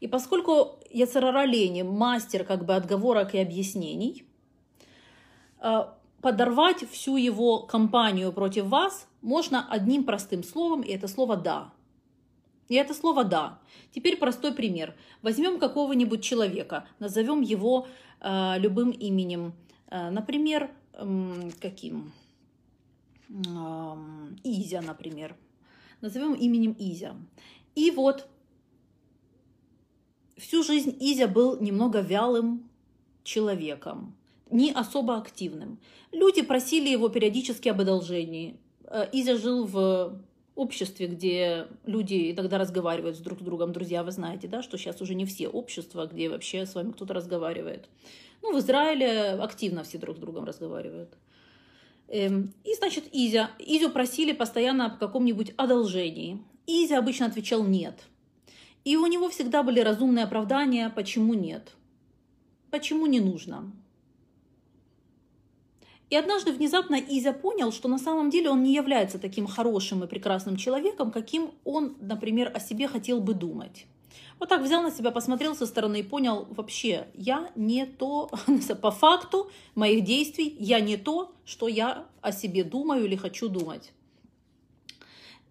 И 0.00 0.08
поскольку 0.08 0.80
Яцерара 0.90 1.44
Лени 1.44 1.82
мастер 1.82 2.42
как 2.42 2.64
бы 2.64 2.74
отговорок 2.74 3.36
и 3.36 3.38
объяснений, 3.38 4.24
э, 5.60 5.84
подорвать 6.20 6.90
всю 6.90 7.16
его 7.16 7.60
кампанию 7.60 8.32
против 8.32 8.64
вас 8.64 9.06
можно 9.22 9.64
одним 9.70 10.02
простым 10.02 10.42
словом, 10.42 10.80
и 10.80 10.90
это 10.90 11.06
слово 11.06 11.36
«да». 11.36 11.72
И 12.70 12.76
это 12.76 12.94
слово 12.94 13.24
«да». 13.24 13.58
Теперь 13.92 14.16
простой 14.16 14.54
пример. 14.54 14.94
Возьмем 15.22 15.58
какого-нибудь 15.58 16.22
человека, 16.22 16.86
назовем 17.00 17.40
его 17.40 17.88
э, 18.20 18.58
любым 18.58 18.92
именем. 18.92 19.54
Э, 19.88 20.10
например, 20.10 20.70
э, 20.92 21.50
каким? 21.60 22.12
Изя, 24.44 24.82
например. 24.82 25.34
Назовем 26.00 26.34
именем 26.34 26.76
Изя. 26.78 27.16
И 27.74 27.90
вот 27.90 28.28
всю 30.36 30.62
жизнь 30.62 30.96
Изя 31.00 31.26
был 31.26 31.60
немного 31.60 32.00
вялым 32.00 32.70
человеком, 33.24 34.14
не 34.48 34.70
особо 34.70 35.16
активным. 35.16 35.80
Люди 36.12 36.42
просили 36.42 36.88
его 36.88 37.08
периодически 37.08 37.68
об 37.68 37.80
одолжении. 37.80 38.60
Э, 38.84 39.08
Изя 39.12 39.36
жил 39.36 39.66
в 39.66 40.22
обществе, 40.54 41.06
где 41.06 41.66
люди 41.86 42.32
иногда 42.32 42.58
разговаривают 42.58 43.20
друг 43.22 43.40
с 43.40 43.42
другом. 43.42 43.72
Друзья, 43.72 44.02
вы 44.02 44.12
знаете, 44.12 44.48
да, 44.48 44.62
что 44.62 44.78
сейчас 44.78 45.00
уже 45.00 45.14
не 45.14 45.24
все 45.24 45.48
общества, 45.48 46.06
где 46.06 46.28
вообще 46.28 46.66
с 46.66 46.74
вами 46.74 46.92
кто-то 46.92 47.14
разговаривает. 47.14 47.88
Ну, 48.42 48.54
в 48.54 48.58
Израиле 48.58 49.32
активно 49.32 49.84
все 49.84 49.98
друг 49.98 50.16
с 50.16 50.20
другом 50.20 50.44
разговаривают. 50.44 51.16
Эм, 52.08 52.52
и, 52.64 52.74
значит, 52.74 53.04
Изя. 53.12 53.50
Изю 53.58 53.90
просили 53.90 54.32
постоянно 54.32 54.86
о 54.86 54.90
каком-нибудь 54.90 55.52
одолжении. 55.56 56.42
Изя 56.66 56.98
обычно 56.98 57.26
отвечал 57.26 57.64
«нет». 57.64 58.04
И 58.84 58.96
у 58.96 59.06
него 59.06 59.28
всегда 59.28 59.62
были 59.62 59.80
разумные 59.80 60.24
оправдания, 60.24 60.90
почему 60.90 61.34
нет. 61.34 61.72
Почему 62.70 63.06
не 63.06 63.20
нужно. 63.20 63.70
И 66.10 66.16
однажды 66.16 66.52
внезапно 66.52 66.96
Изя 66.96 67.32
понял, 67.32 67.70
что 67.72 67.88
на 67.88 67.98
самом 67.98 68.30
деле 68.30 68.50
он 68.50 68.64
не 68.64 68.74
является 68.74 69.18
таким 69.20 69.46
хорошим 69.46 70.02
и 70.02 70.08
прекрасным 70.08 70.56
человеком, 70.56 71.12
каким 71.12 71.52
он, 71.64 71.96
например, 72.00 72.50
о 72.52 72.58
себе 72.58 72.88
хотел 72.88 73.20
бы 73.20 73.32
думать. 73.32 73.86
Вот 74.40 74.48
так 74.48 74.62
взял 74.62 74.82
на 74.82 74.90
себя, 74.90 75.12
посмотрел 75.12 75.54
со 75.54 75.66
стороны 75.66 76.00
и 76.00 76.02
понял, 76.02 76.48
вообще, 76.50 77.06
я 77.14 77.50
не 77.54 77.86
то, 77.86 78.28
по 78.82 78.90
факту 78.90 79.50
моих 79.76 80.02
действий, 80.02 80.56
я 80.58 80.80
не 80.80 80.96
то, 80.96 81.32
что 81.44 81.68
я 81.68 82.06
о 82.22 82.32
себе 82.32 82.64
думаю 82.64 83.04
или 83.04 83.14
хочу 83.14 83.48
думать. 83.48 83.92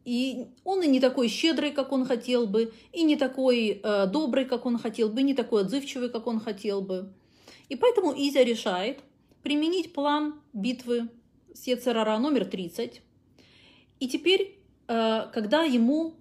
И 0.04 0.48
он 0.66 0.82
и 0.82 0.88
не 0.88 1.00
такой 1.00 1.30
щедрый, 1.30 1.72
как 1.72 1.92
он 1.94 2.06
хотел 2.06 2.48
бы, 2.48 2.74
и 2.92 3.04
не 3.04 3.16
такой 3.16 3.80
э, 3.82 4.08
добрый, 4.08 4.44
как 4.46 4.66
он 4.66 4.78
хотел 4.78 5.10
бы, 5.10 5.22
и 5.22 5.24
не 5.24 5.36
такой 5.36 5.62
отзывчивый, 5.62 6.10
как 6.10 6.28
он 6.28 6.40
хотел 6.40 6.82
бы. 6.82 7.14
И 7.70 7.76
поэтому 7.76 8.12
Изя 8.12 8.44
решает 8.44 9.00
применить 9.44 9.94
план 9.94 10.40
битвы 10.54 11.10
с 11.54 11.68
Ецерара 11.68 12.18
номер 12.18 12.46
30. 12.46 13.02
И 14.00 14.08
теперь, 14.08 14.58
э, 14.88 15.28
когда 15.34 15.64
ему 15.64 16.14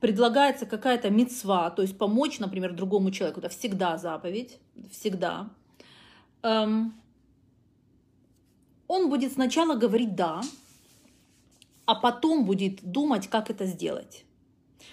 предлагается 0.00 0.66
какая-то 0.66 1.10
мецва, 1.10 1.70
то 1.70 1.82
есть 1.82 1.98
помочь, 1.98 2.38
например, 2.38 2.74
другому 2.74 3.10
человеку, 3.10 3.40
это 3.40 3.48
всегда 3.48 3.98
заповедь, 3.98 4.58
всегда, 4.90 5.50
эм, 6.42 6.94
он 8.86 9.08
будет 9.08 9.32
сначала 9.32 9.74
говорить 9.74 10.14
«да», 10.14 10.42
а 11.86 11.94
потом 11.94 12.44
будет 12.44 12.82
думать, 12.82 13.28
как 13.28 13.50
это 13.50 13.66
сделать. 13.66 14.24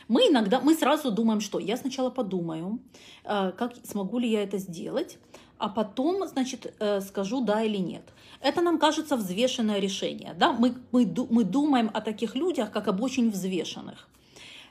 Мы 0.07 0.27
иногда, 0.27 0.59
мы 0.59 0.75
сразу 0.75 1.11
думаем, 1.11 1.41
что 1.41 1.59
я 1.59 1.77
сначала 1.77 2.09
подумаю, 2.09 2.79
э, 3.23 3.51
как 3.57 3.73
смогу 3.83 4.19
ли 4.19 4.29
я 4.29 4.43
это 4.43 4.57
сделать, 4.57 5.17
а 5.63 5.69
потом, 5.69 6.27
значит, 6.27 6.73
э, 6.79 6.99
скажу 6.99 7.39
да 7.39 7.63
или 7.63 7.77
нет. 7.77 8.03
Это 8.41 8.61
нам 8.61 8.77
кажется 8.77 9.15
взвешенное 9.15 9.79
решение. 9.79 10.33
Да? 10.37 10.51
Мы, 10.51 10.73
мы, 10.91 11.09
мы 11.29 11.45
думаем 11.45 11.89
о 11.93 12.01
таких 12.01 12.35
людях, 12.35 12.69
как 12.69 12.89
об 12.89 13.01
очень 13.01 13.31
взвешенных. 13.31 14.09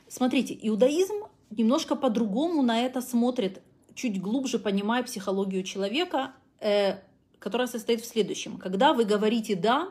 Смотрите, 0.07 0.55
иудаизм 0.61 1.15
немножко 1.49 1.95
по-другому 1.95 2.61
на 2.61 2.79
это 2.81 3.01
смотрит, 3.01 3.63
чуть 3.95 4.21
глубже 4.21 4.59
понимая 4.59 5.01
психологию 5.01 5.63
человека, 5.63 6.33
э, 6.59 6.99
которая 7.39 7.67
состоит 7.67 8.01
в 8.01 8.05
следующем. 8.05 8.59
Когда 8.59 8.93
вы 8.93 9.05
говорите 9.05 9.55
«да», 9.55 9.89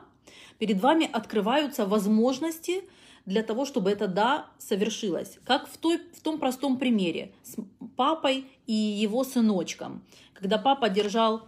перед 0.58 0.80
вами 0.80 1.10
открываются 1.12 1.84
возможности 1.84 2.84
для 3.26 3.42
того, 3.42 3.64
чтобы 3.64 3.90
это 3.90 4.08
«да» 4.08 4.46
совершилось. 4.58 5.38
Как 5.44 5.68
в, 5.68 5.76
той, 5.76 5.98
в 6.12 6.20
том 6.20 6.38
простом 6.38 6.78
примере 6.78 7.32
с 7.42 7.56
папой 7.96 8.46
и 8.66 8.72
его 8.72 9.24
сыночком. 9.24 10.02
Когда 10.34 10.58
папа 10.58 10.88
держал 10.88 11.42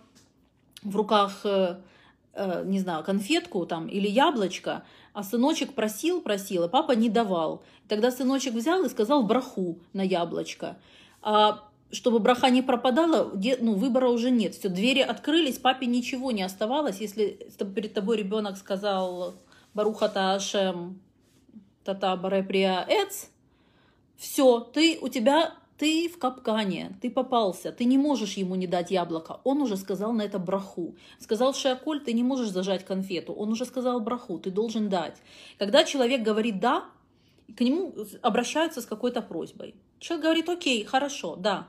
в 0.82 0.94
руках, 0.96 1.40
э, 1.44 1.76
э, 2.34 2.62
не 2.66 2.78
знаю, 2.78 3.02
конфетку 3.02 3.66
там 3.66 3.88
или 3.88 4.08
яблочко, 4.08 4.84
а 5.12 5.22
сыночек 5.22 5.74
просил, 5.74 6.20
просил, 6.20 6.64
а 6.64 6.68
папа 6.68 6.92
не 6.92 7.08
давал. 7.08 7.62
Тогда 7.88 8.10
сыночек 8.10 8.54
взял 8.54 8.84
и 8.84 8.88
сказал 8.88 9.24
браху 9.24 9.78
на 9.92 10.02
яблочко. 10.02 10.76
А 11.22 11.68
чтобы 11.90 12.18
браха 12.18 12.50
не 12.50 12.62
пропадала, 12.62 13.32
ну, 13.60 13.74
выбора 13.74 14.08
уже 14.08 14.30
нет. 14.30 14.54
Все, 14.54 14.68
двери 14.68 15.00
открылись, 15.00 15.58
папе 15.58 15.86
ничего 15.86 16.32
не 16.32 16.42
оставалось. 16.42 17.00
Если 17.00 17.48
перед 17.74 17.94
тобой 17.94 18.16
ребенок 18.16 18.56
сказал 18.56 19.34
Барухата 19.74 20.34
Ашем 20.34 21.00
Тата 21.84 22.16
Бареприя 22.16 22.84
Эц, 22.88 23.26
все, 24.16 24.60
ты, 24.60 24.98
у 25.00 25.08
тебя 25.08 25.54
ты 25.76 26.08
в 26.08 26.18
капкане, 26.18 26.96
ты 27.02 27.10
попался, 27.10 27.72
ты 27.72 27.84
не 27.84 27.98
можешь 27.98 28.34
ему 28.34 28.54
не 28.54 28.66
дать 28.66 28.90
яблоко. 28.90 29.40
Он 29.44 29.60
уже 29.60 29.76
сказал 29.76 30.12
на 30.12 30.22
это 30.22 30.38
браху. 30.38 30.94
Сказал 31.18 31.52
Шиаколь, 31.52 32.00
ты 32.00 32.12
не 32.12 32.22
можешь 32.22 32.50
зажать 32.50 32.84
конфету. 32.84 33.32
Он 33.32 33.50
уже 33.50 33.64
сказал 33.64 34.00
браху, 34.00 34.38
ты 34.38 34.50
должен 34.50 34.88
дать. 34.88 35.16
Когда 35.58 35.84
человек 35.84 36.22
говорит 36.22 36.60
«да», 36.60 36.84
к 37.56 37.60
нему 37.60 37.94
обращаются 38.22 38.80
с 38.80 38.86
какой-то 38.86 39.20
просьбой. 39.20 39.74
Человек 39.98 40.24
говорит 40.24 40.48
«окей, 40.48 40.84
хорошо, 40.84 41.36
да». 41.36 41.68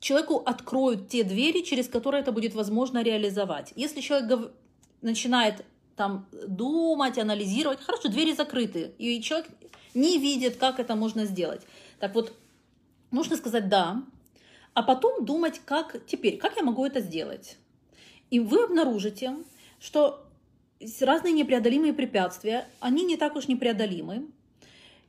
Человеку 0.00 0.42
откроют 0.44 1.08
те 1.08 1.24
двери, 1.24 1.62
через 1.62 1.88
которые 1.88 2.22
это 2.22 2.32
будет 2.32 2.54
возможно 2.54 3.02
реализовать. 3.02 3.72
Если 3.76 4.00
человек 4.00 4.52
начинает 5.00 5.64
там 5.96 6.26
думать, 6.46 7.18
анализировать, 7.18 7.80
хорошо, 7.80 8.08
двери 8.08 8.34
закрыты, 8.34 8.92
и 8.98 9.20
человек 9.20 9.48
не 9.94 10.18
видит, 10.18 10.56
как 10.56 10.78
это 10.78 10.94
можно 10.94 11.24
сделать. 11.24 11.62
Так 11.98 12.14
вот, 12.14 12.34
нужно 13.10 13.36
сказать 13.36 13.68
«да», 13.68 14.02
а 14.74 14.82
потом 14.82 15.24
думать, 15.24 15.60
как 15.64 16.04
теперь, 16.06 16.36
как 16.36 16.56
я 16.56 16.62
могу 16.62 16.84
это 16.84 17.00
сделать. 17.00 17.56
И 18.30 18.40
вы 18.40 18.64
обнаружите, 18.64 19.36
что 19.80 20.26
разные 21.00 21.32
непреодолимые 21.32 21.94
препятствия, 21.94 22.68
они 22.80 23.04
не 23.04 23.16
так 23.16 23.36
уж 23.36 23.48
непреодолимы, 23.48 24.26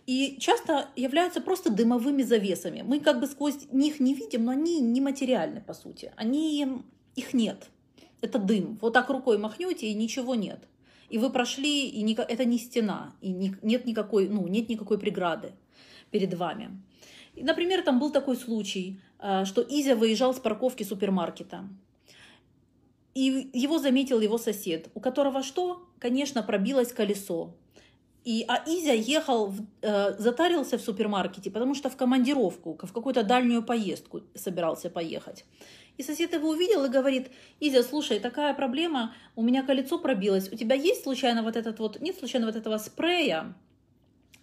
и 0.06 0.38
часто 0.40 0.88
являются 0.96 1.42
просто 1.42 1.70
дымовыми 1.70 2.24
завесами. 2.24 2.82
Мы 2.82 3.02
как 3.02 3.20
бы 3.20 3.28
сквозь 3.28 3.70
них 3.74 4.00
не 4.00 4.14
видим, 4.14 4.46
но 4.46 4.54
они 4.54 4.80
нематериальны 4.80 5.60
по 5.60 5.74
сути. 5.74 6.14
Они, 6.16 6.66
их 7.18 7.34
нет. 7.34 7.68
Это 8.22 8.40
дым. 8.40 8.78
Вот 8.82 8.94
так 8.94 9.10
рукой 9.10 9.38
махнете, 9.38 9.88
и 9.88 9.94
ничего 9.94 10.34
нет. 10.34 10.62
И 11.10 11.18
вы 11.18 11.30
прошли, 11.30 11.88
и 11.88 12.14
это 12.14 12.46
не 12.46 12.58
стена, 12.58 13.14
и 13.22 13.30
нет 13.62 13.86
никакой, 13.86 14.28
ну, 14.28 14.48
нет 14.48 14.70
никакой 14.70 14.98
преграды 15.00 15.54
перед 16.12 16.34
вами. 16.34 16.82
И, 17.36 17.44
например, 17.44 17.84
там 17.84 18.00
был 18.00 18.12
такой 18.12 18.36
случай, 18.36 19.00
э, 19.20 19.46
что 19.46 19.62
Изя 19.62 19.96
выезжал 19.96 20.34
с 20.34 20.40
парковки 20.40 20.84
супермаркета. 20.84 21.70
И 23.14 23.50
его 23.54 23.80
заметил 23.80 24.20
его 24.22 24.38
сосед, 24.38 24.90
у 24.94 25.00
которого 25.00 25.44
что? 25.44 25.88
Конечно, 26.00 26.44
пробилось 26.44 26.92
колесо. 26.92 27.56
И, 28.26 28.44
а 28.48 28.64
Изя 28.68 28.94
ехал, 28.94 29.54
э, 29.82 30.16
затарился 30.20 30.78
в 30.78 30.82
супермаркете, 30.82 31.50
потому 31.50 31.76
что 31.76 31.90
в 31.90 31.96
командировку, 31.96 32.78
в 32.82 32.92
какую-то 32.92 33.24
дальнюю 33.24 33.64
поездку 33.64 34.22
собирался 34.36 34.90
поехать. 34.90 35.46
И 35.98 36.04
сосед 36.04 36.34
его 36.34 36.50
увидел 36.50 36.86
и 36.86 36.90
говорит, 36.90 37.32
Изя, 37.60 37.84
слушай, 37.84 38.20
такая 38.20 38.54
проблема, 38.54 39.16
у 39.36 39.42
меня 39.42 39.64
колесо 39.64 39.98
пробилось, 39.98 40.52
у 40.52 40.56
тебя 40.56 40.76
есть 40.76 41.04
случайно 41.04 41.42
вот 41.42 41.56
этот 41.56 41.80
вот, 41.80 42.00
нет 42.00 42.18
случайно 42.18 42.46
вот 42.46 42.56
этого 42.56 42.78
спрея, 42.78 43.56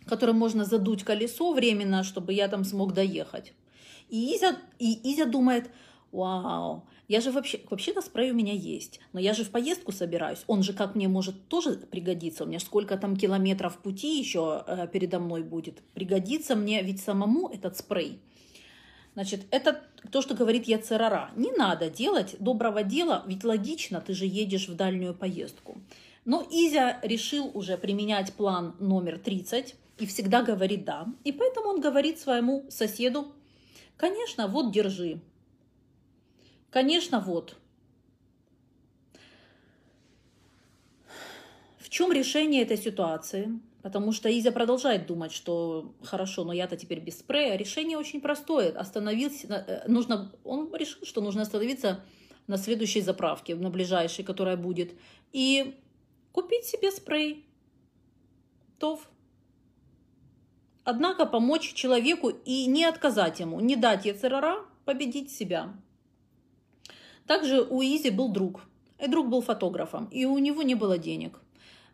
которым 0.07 0.37
можно 0.37 0.65
задуть 0.65 1.05
колесо 1.05 1.53
временно, 1.53 2.03
чтобы 2.03 2.33
я 2.33 2.49
там 2.49 2.65
смог 2.65 2.93
доехать. 2.93 3.53
И 4.09 4.37
Изя, 4.37 4.57
и 4.79 5.13
Изя 5.13 5.27
думает, 5.27 5.71
вау, 6.13 6.87
я 7.09 7.21
же 7.21 7.31
вообще, 7.31 7.61
вообще-то 7.71 8.03
спрей 8.03 8.31
у 8.31 8.35
меня 8.35 8.53
есть, 8.53 9.01
но 9.13 9.21
я 9.21 9.33
же 9.35 9.45
в 9.45 9.51
поездку 9.51 9.93
собираюсь, 9.93 10.43
он 10.47 10.63
же 10.63 10.73
как 10.73 10.95
мне 10.95 11.07
может 11.07 11.49
тоже 11.49 11.73
пригодиться, 11.75 12.45
у 12.45 12.47
меня 12.47 12.61
сколько 12.61 12.97
там 12.97 13.17
километров 13.17 13.79
пути 13.79 14.19
еще 14.19 14.65
э, 14.67 14.89
передо 14.93 15.19
мной 15.19 15.43
будет, 15.43 15.83
пригодится 15.95 16.57
мне 16.57 16.83
ведь 16.83 17.01
самому 17.01 17.49
этот 17.49 17.77
спрей. 17.77 18.21
Значит, 19.15 19.47
это 19.51 19.81
то, 20.11 20.23
что 20.23 20.35
говорит 20.35 20.67
Яцерара. 20.67 21.31
Не 21.37 21.53
надо 21.53 21.89
делать 21.89 22.37
доброго 22.41 22.83
дела, 22.83 23.25
ведь 23.27 23.45
логично, 23.45 24.01
ты 24.01 24.13
же 24.13 24.27
едешь 24.27 24.69
в 24.69 24.75
дальнюю 24.75 25.15
поездку. 25.15 25.81
Но 26.25 26.47
Изя 26.51 26.99
решил 27.03 27.51
уже 27.55 27.77
применять 27.79 28.33
план 28.33 28.75
номер 28.81 29.19
30, 29.19 29.77
и 29.99 30.07
всегда 30.07 30.43
говорит 30.43 30.85
«да». 30.85 31.07
И 31.23 31.33
поэтому 31.33 31.69
он 31.69 31.81
говорит 31.81 32.19
своему 32.19 32.65
соседу, 32.69 33.33
конечно, 33.97 34.49
вот 34.49 34.73
держи. 34.73 35.21
Конечно, 36.71 37.21
вот. 37.21 37.57
В 41.79 41.89
чем 41.89 42.11
решение 42.11 42.63
этой 42.63 42.77
ситуации? 42.77 43.61
Потому 43.85 44.13
что 44.13 44.31
Изя 44.31 44.51
продолжает 44.51 45.07
думать, 45.07 45.31
что 45.31 45.95
хорошо, 46.03 46.43
но 46.43 46.55
я-то 46.55 46.75
теперь 46.75 47.01
без 47.01 47.19
спрея. 47.19 47.55
Решение 47.55 47.99
очень 47.99 48.23
простое. 48.23 48.73
Остановился, 48.73 49.47
э, 49.47 49.87
нужно, 49.87 50.33
он 50.43 50.75
решил, 50.75 51.05
что 51.05 51.21
нужно 51.21 51.43
остановиться 51.43 52.03
на 52.47 52.57
следующей 52.57 53.03
заправке, 53.03 53.55
на 53.55 53.69
ближайшей, 53.69 54.25
которая 54.25 54.57
будет, 54.57 54.95
и 55.33 55.79
купить 56.33 56.65
себе 56.65 56.91
спрей. 56.91 57.45
ТОВ. 58.79 59.07
Однако 60.85 61.27
помочь 61.27 61.75
человеку 61.75 62.31
и 62.31 62.65
не 62.65 62.87
отказать 62.87 63.39
ему, 63.41 63.61
не 63.61 63.77
дать 63.77 64.07
יצר 64.07 64.40
הרע 64.40 64.65
победить 64.87 65.31
себя. 65.31 65.75
Также 67.27 67.61
у 67.61 67.83
Изи 67.83 68.09
был 68.09 68.31
друг. 68.31 68.63
И 68.99 69.09
друг 69.09 69.29
был 69.29 69.43
фотографом, 69.43 70.07
и 70.07 70.25
у 70.25 70.39
него 70.39 70.63
не 70.63 70.75
было 70.75 70.97
денег. 70.97 71.44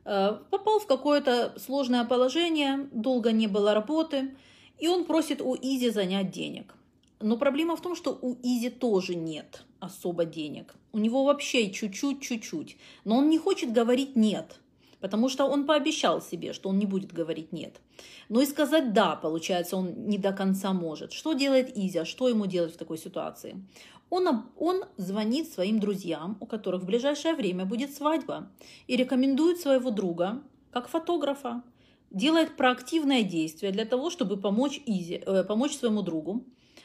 Э, 0.04 0.38
попал 0.50 0.80
в 0.80 0.86
какое-то 0.86 1.54
сложное 1.58 2.04
положение, 2.04 2.88
долго 2.92 3.32
не 3.32 3.46
было 3.46 3.74
работы, 3.74 4.34
и 4.78 4.88
он 4.88 5.04
просит 5.04 5.40
у 5.40 5.54
Изи 5.54 5.90
занять 5.90 6.30
денег. 6.30 6.74
Но 7.20 7.36
проблема 7.36 7.76
в 7.76 7.82
том, 7.82 7.94
что 7.94 8.18
у 8.20 8.34
Изи 8.42 8.70
тоже 8.70 9.14
нет 9.14 9.64
особо 9.78 10.24
денег. 10.24 10.74
У 10.92 10.98
него 10.98 11.24
вообще 11.24 11.70
чуть-чуть, 11.70 12.22
чуть-чуть. 12.22 12.78
Но 13.04 13.18
он 13.18 13.28
не 13.28 13.38
хочет 13.38 13.72
говорить 13.72 14.16
«нет» 14.16 14.58
потому 15.00 15.28
что 15.28 15.46
он 15.46 15.66
пообещал 15.66 16.20
себе, 16.20 16.52
что 16.52 16.68
он 16.68 16.78
не 16.78 16.86
будет 16.86 17.12
говорить 17.12 17.52
«нет». 17.52 17.80
Но 18.28 18.40
и 18.40 18.46
сказать 18.46 18.92
«да», 18.92 19.16
получается, 19.16 19.76
он 19.76 20.06
не 20.06 20.18
до 20.18 20.32
конца 20.32 20.72
может. 20.72 21.12
Что 21.12 21.32
делает 21.32 21.76
Изя? 21.76 22.04
Что 22.04 22.28
ему 22.28 22.46
делать 22.46 22.74
в 22.74 22.78
такой 22.78 22.98
ситуации? 22.98 23.64
Он, 24.10 24.44
он 24.56 24.84
звонит 24.96 25.52
своим 25.52 25.78
друзьям, 25.78 26.36
у 26.40 26.46
которых 26.46 26.82
в 26.82 26.86
ближайшее 26.86 27.34
время 27.34 27.64
будет 27.64 27.94
свадьба, 27.94 28.50
и 28.86 28.96
рекомендует 28.96 29.58
своего 29.58 29.90
друга, 29.90 30.42
как 30.70 30.88
фотографа, 30.88 31.62
делает 32.10 32.56
проактивное 32.56 33.22
действие 33.22 33.72
для 33.72 33.84
того, 33.84 34.10
чтобы 34.10 34.36
помочь, 34.36 34.80
Изи, 34.84 35.22
э, 35.24 35.44
помочь 35.44 35.76
своему 35.76 36.02
другу 36.02 36.44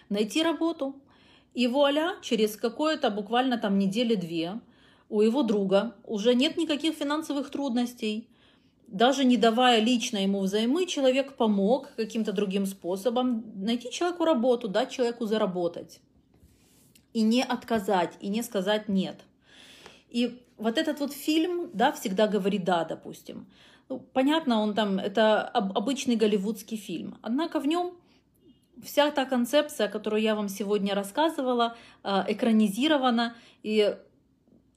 найти 0.09 0.43
работу. 0.43 0.95
И 1.55 1.67
вуаля, 1.67 2.15
через 2.21 2.55
какое-то 2.55 3.09
буквально 3.09 3.57
там 3.57 3.79
недели-две– 3.79 4.59
у 5.09 5.21
его 5.21 5.43
друга 5.43 5.95
уже 6.03 6.33
нет 6.33 6.57
никаких 6.57 6.95
финансовых 6.95 7.49
трудностей. 7.49 8.27
Даже 8.87 9.25
не 9.25 9.37
давая 9.37 9.79
лично 9.79 10.17
ему 10.17 10.41
взаймы, 10.41 10.85
человек 10.85 11.35
помог 11.35 11.91
каким-то 11.95 12.31
другим 12.33 12.65
способом 12.65 13.43
найти 13.55 13.91
человеку 13.91 14.25
работу, 14.25 14.67
дать 14.67 14.91
человеку 14.91 15.25
заработать. 15.25 15.99
И 17.13 17.21
не 17.21 17.43
отказать, 17.43 18.13
и 18.19 18.27
не 18.27 18.43
сказать 18.43 18.89
нет. 18.89 19.21
И 20.09 20.41
вот 20.57 20.77
этот 20.77 20.99
вот 20.99 21.13
фильм, 21.13 21.69
да, 21.73 21.91
всегда 21.91 22.27
говорит 22.27 22.63
да, 22.63 22.85
допустим. 22.85 23.47
Ну, 23.89 23.99
понятно, 23.99 24.61
он 24.61 24.73
там, 24.73 24.99
это 24.99 25.47
обычный 25.47 26.15
голливудский 26.15 26.77
фильм. 26.77 27.17
Однако 27.21 27.59
в 27.59 27.67
нем 27.67 27.93
вся 28.83 29.11
та 29.11 29.25
концепция, 29.25 29.87
которую 29.87 30.21
я 30.21 30.35
вам 30.35 30.49
сегодня 30.49 30.95
рассказывала, 30.95 31.75
э, 32.03 32.23
экранизирована. 32.27 33.35
И 33.63 33.95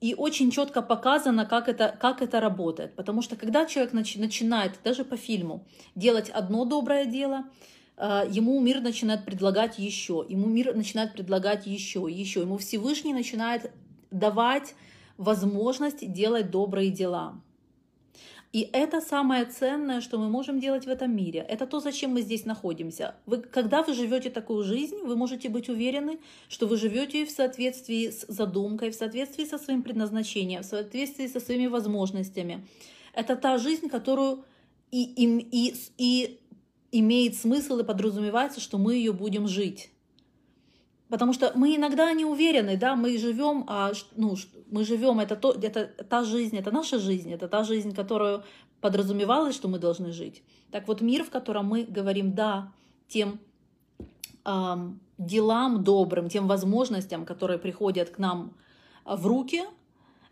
и 0.00 0.14
очень 0.14 0.50
четко 0.50 0.80
показано, 0.80 1.44
как 1.44 1.68
это, 1.68 1.96
как 2.00 2.22
это 2.22 2.40
работает. 2.40 2.94
Потому 2.94 3.22
что 3.22 3.36
когда 3.36 3.66
человек 3.66 3.92
начи, 3.92 4.18
начинает, 4.18 4.78
даже 4.84 5.04
по 5.04 5.16
фильму, 5.16 5.66
делать 5.94 6.30
одно 6.30 6.64
доброе 6.64 7.04
дело, 7.04 7.44
э, 7.96 8.24
ему 8.30 8.60
мир 8.60 8.80
начинает 8.80 9.24
предлагать 9.24 9.78
еще, 9.78 10.24
ему 10.28 10.46
мир 10.46 10.74
начинает 10.74 11.12
предлагать 11.14 11.66
еще, 11.66 12.06
еще. 12.08 12.40
Ему 12.40 12.58
Всевышний 12.58 13.12
начинает 13.12 13.72
давать 14.10 14.74
возможность 15.16 16.12
делать 16.12 16.50
добрые 16.50 16.90
дела. 16.90 17.40
И 18.52 18.68
это 18.72 19.02
самое 19.02 19.44
ценное, 19.44 20.00
что 20.00 20.18
мы 20.18 20.30
можем 20.30 20.58
делать 20.58 20.86
в 20.86 20.88
этом 20.88 21.14
мире. 21.14 21.40
Это 21.40 21.66
то, 21.66 21.80
зачем 21.80 22.12
мы 22.12 22.22
здесь 22.22 22.46
находимся. 22.46 23.14
Вы, 23.26 23.38
когда 23.38 23.82
вы 23.82 23.92
живете 23.92 24.30
такую 24.30 24.64
жизнь, 24.64 24.96
вы 25.04 25.16
можете 25.16 25.50
быть 25.50 25.68
уверены, 25.68 26.18
что 26.48 26.66
вы 26.66 26.78
живете 26.78 27.26
в 27.26 27.30
соответствии 27.30 28.08
с 28.08 28.24
задумкой, 28.26 28.90
в 28.90 28.94
соответствии 28.94 29.44
со 29.44 29.58
своим 29.58 29.82
предназначением, 29.82 30.62
в 30.62 30.66
соответствии 30.66 31.26
со 31.26 31.40
своими 31.40 31.66
возможностями. 31.66 32.66
Это 33.12 33.36
та 33.36 33.58
жизнь, 33.58 33.88
которую 33.88 34.44
и, 34.90 35.04
и, 35.04 35.46
и, 35.50 35.74
и 35.98 36.40
имеет 36.90 37.36
смысл 37.36 37.80
и 37.80 37.84
подразумевается, 37.84 38.60
что 38.60 38.78
мы 38.78 38.94
ее 38.94 39.12
будем 39.12 39.46
жить. 39.46 39.90
Потому 41.08 41.32
что 41.32 41.52
мы 41.54 41.74
иногда 41.74 42.12
не 42.12 42.24
уверены, 42.24 42.76
да, 42.76 42.94
мы 42.94 43.16
живем, 43.16 43.64
а, 43.66 43.92
ну, 44.16 44.36
мы 44.70 44.84
живем, 44.84 45.20
это, 45.20 45.36
то, 45.36 45.52
это 45.52 45.86
та 45.86 46.24
жизнь, 46.24 46.56
это 46.56 46.70
наша 46.70 46.98
жизнь, 46.98 47.32
это 47.32 47.48
та 47.48 47.64
жизнь, 47.64 47.94
которую 47.94 48.44
подразумевалось, 48.80 49.54
что 49.54 49.68
мы 49.68 49.78
должны 49.78 50.12
жить. 50.12 50.42
Так 50.70 50.86
вот, 50.86 51.00
мир, 51.00 51.24
в 51.24 51.30
котором 51.30 51.66
мы 51.66 51.84
говорим 51.84 52.34
«да» 52.34 52.72
тем 53.08 53.40
эм, 54.44 55.00
делам 55.16 55.82
добрым, 55.82 56.28
тем 56.28 56.46
возможностям, 56.46 57.24
которые 57.24 57.58
приходят 57.58 58.10
к 58.10 58.18
нам 58.18 58.54
в 59.04 59.26
руки, 59.26 59.64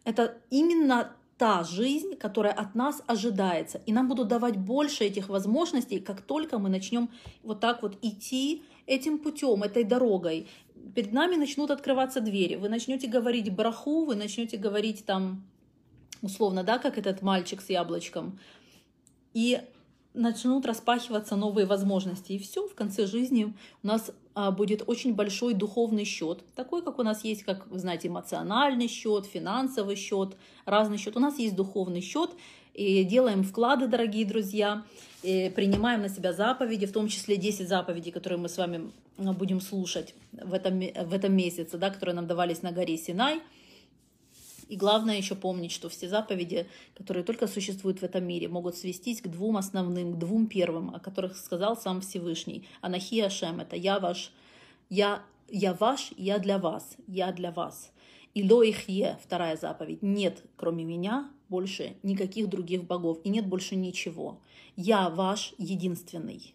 это 0.04 0.36
именно 0.50 1.12
та 1.38 1.64
жизнь, 1.64 2.16
которая 2.16 2.52
от 2.52 2.74
нас 2.74 3.02
ожидается. 3.06 3.80
И 3.86 3.92
нам 3.92 4.08
будут 4.08 4.28
давать 4.28 4.56
больше 4.56 5.04
этих 5.04 5.28
возможностей, 5.28 6.00
как 6.00 6.22
только 6.22 6.58
мы 6.58 6.68
начнем 6.68 7.10
вот 7.42 7.60
так 7.60 7.82
вот 7.82 7.98
идти 8.02 8.62
этим 8.86 9.18
путем, 9.18 9.62
этой 9.62 9.84
дорогой, 9.84 10.48
перед 10.94 11.12
нами 11.12 11.36
начнут 11.36 11.70
открываться 11.70 12.20
двери. 12.20 12.56
Вы 12.56 12.68
начнете 12.68 13.06
говорить 13.08 13.54
браху, 13.54 14.04
вы 14.04 14.14
начнете 14.14 14.56
говорить 14.56 15.04
там, 15.04 15.44
условно, 16.22 16.62
да, 16.62 16.78
как 16.78 16.98
этот 16.98 17.22
мальчик 17.22 17.60
с 17.60 17.70
яблочком. 17.70 18.38
И 19.34 19.60
начнут 20.14 20.64
распахиваться 20.64 21.36
новые 21.36 21.66
возможности. 21.66 22.32
И 22.32 22.38
все, 22.38 22.66
в 22.66 22.74
конце 22.74 23.06
жизни 23.06 23.54
у 23.82 23.86
нас 23.86 24.10
а, 24.34 24.50
будет 24.50 24.82
очень 24.86 25.14
большой 25.14 25.54
духовный 25.54 26.04
счет, 26.04 26.42
такой, 26.54 26.82
как 26.82 26.98
у 26.98 27.02
нас 27.02 27.22
есть, 27.24 27.42
как 27.42 27.66
вы 27.68 27.78
знаете, 27.78 28.08
эмоциональный 28.08 28.88
счет, 28.88 29.26
финансовый 29.26 29.96
счет, 29.96 30.36
разный 30.64 30.98
счет. 30.98 31.16
У 31.16 31.20
нас 31.20 31.38
есть 31.38 31.54
духовный 31.54 32.00
счет, 32.00 32.30
и 32.76 33.04
делаем 33.04 33.42
вклады, 33.42 33.88
дорогие 33.88 34.26
друзья, 34.26 34.84
и 35.22 35.50
принимаем 35.54 36.02
на 36.02 36.08
себя 36.08 36.32
заповеди, 36.32 36.86
в 36.86 36.92
том 36.92 37.08
числе 37.08 37.36
10 37.36 37.68
заповедей, 37.68 38.12
которые 38.12 38.38
мы 38.38 38.48
с 38.48 38.56
вами 38.56 38.90
будем 39.16 39.60
слушать 39.60 40.14
в 40.32 40.52
этом, 40.52 40.78
в 40.78 41.12
этом 41.12 41.34
месяце, 41.34 41.78
да, 41.78 41.90
которые 41.90 42.14
нам 42.14 42.26
давались 42.26 42.62
на 42.62 42.72
горе 42.72 42.96
Синай– 42.96 43.40
и 44.68 44.76
главное 44.76 45.16
еще 45.16 45.34
помнить, 45.36 45.70
что 45.70 45.88
все 45.88 46.08
заповеди, 46.08 46.66
которые 46.96 47.22
только 47.24 47.46
существуют 47.46 48.00
в 48.00 48.02
этом 48.02 48.26
мире, 48.26 48.48
могут 48.48 48.76
свестись 48.76 49.22
к 49.22 49.28
двум 49.28 49.56
основным, 49.56 50.14
к 50.14 50.18
двум 50.18 50.48
первым, 50.48 50.94
о 50.94 50.98
которых 50.98 51.36
сказал 51.36 51.76
сам 51.76 52.00
Всевышний. 52.00 52.66
Анахи 52.80 53.20
Ашем– 53.20 53.60
это 53.60 53.76
«Я 53.76 54.00
ваш», 54.00 54.32
«Я, 54.88 55.22
я 55.48 55.72
ваш, 55.72 56.12
я 56.16 56.38
для 56.38 56.58
вас», 56.58 56.96
«Я 57.06 57.32
для 57.32 57.52
вас». 57.52 57.92
И 58.34 58.42
ло 58.42 58.64
вторая 59.22 59.56
заповедь, 59.56 60.02
нет, 60.02 60.42
кроме 60.56 60.84
меня, 60.84 61.30
больше 61.48 61.96
никаких 62.02 62.48
других 62.48 62.84
богов, 62.84 63.18
и 63.24 63.28
нет 63.28 63.46
больше 63.46 63.76
ничего. 63.76 64.40
Я 64.76 65.08
ваш 65.10 65.54
единственный. 65.58 66.54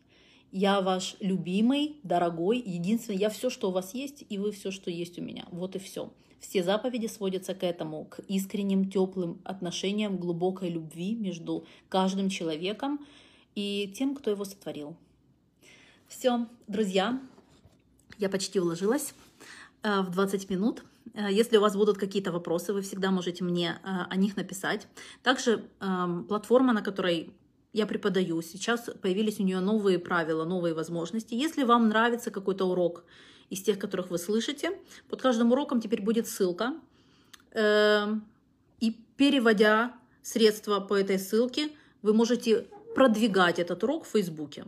Я 0.51 0.81
ваш 0.81 1.15
любимый, 1.21 1.97
дорогой, 2.03 2.59
единственный. 2.59 3.17
Я 3.17 3.29
все, 3.29 3.49
что 3.49 3.69
у 3.69 3.71
вас 3.71 3.93
есть, 3.93 4.25
и 4.27 4.37
вы 4.37 4.51
все, 4.51 4.69
что 4.69 4.91
есть 4.91 5.17
у 5.17 5.21
меня. 5.21 5.45
Вот 5.51 5.75
и 5.75 5.79
все. 5.79 6.11
Все 6.41 6.63
заповеди 6.63 7.05
сводятся 7.05 7.53
к 7.53 7.63
этому, 7.63 8.05
к 8.05 8.19
искренним, 8.27 8.89
теплым 8.89 9.39
отношениям, 9.45 10.17
глубокой 10.17 10.69
любви 10.69 11.15
между 11.15 11.65
каждым 11.87 12.29
человеком 12.29 12.99
и 13.55 13.93
тем, 13.95 14.15
кто 14.15 14.31
его 14.31 14.43
сотворил. 14.43 14.97
Все, 16.07 16.47
друзья, 16.67 17.21
я 18.17 18.27
почти 18.27 18.59
уложилась 18.59 19.13
э, 19.83 20.01
в 20.01 20.09
20 20.09 20.49
минут. 20.49 20.83
Э, 21.13 21.27
если 21.31 21.57
у 21.57 21.61
вас 21.61 21.75
будут 21.75 21.97
какие-то 21.97 22.31
вопросы, 22.31 22.73
вы 22.73 22.81
всегда 22.81 23.11
можете 23.11 23.43
мне 23.43 23.79
э, 23.83 23.87
о 24.09 24.15
них 24.15 24.37
написать. 24.37 24.87
Также 25.23 25.65
эм, 25.79 26.25
платформа, 26.25 26.73
на 26.73 26.81
которой 26.81 27.33
я 27.73 27.85
преподаю, 27.85 28.41
сейчас 28.41 28.89
появились 29.01 29.39
у 29.39 29.43
нее 29.43 29.59
новые 29.59 29.97
правила, 29.97 30.45
новые 30.45 30.73
возможности. 30.73 31.35
Если 31.35 31.63
вам 31.63 31.89
нравится 31.89 32.31
какой-то 32.31 32.65
урок, 32.65 33.03
из 33.51 33.61
тех, 33.61 33.77
которых 33.77 34.09
вы 34.09 34.17
слышите. 34.17 34.79
Под 35.09 35.21
каждым 35.21 35.51
уроком 35.51 35.81
теперь 35.81 36.01
будет 36.01 36.27
ссылка. 36.27 36.73
Эм, 37.51 38.25
и 38.79 38.91
переводя 39.17 39.93
средства 40.23 40.79
по 40.79 40.95
этой 40.95 41.19
ссылке, 41.19 41.69
вы 42.01 42.13
можете 42.13 42.67
продвигать 42.95 43.59
этот 43.59 43.83
урок 43.83 44.05
в 44.05 44.11
Фейсбуке. 44.11 44.65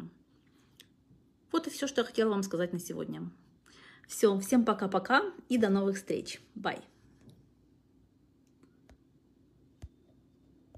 Вот 1.52 1.68
и 1.68 1.70
все, 1.70 1.88
что 1.88 2.02
я 2.02 2.06
хотела 2.06 2.30
вам 2.30 2.44
сказать 2.44 2.74
на 2.74 2.80
сегодня. 2.80 3.32
Все, 4.08 4.38
всем 4.40 4.66
пока-пока 4.66 5.24
и 5.50 5.58
до 5.58 5.70
новых 5.70 5.98
встреч. 5.98 6.42
Бай. 6.56 6.80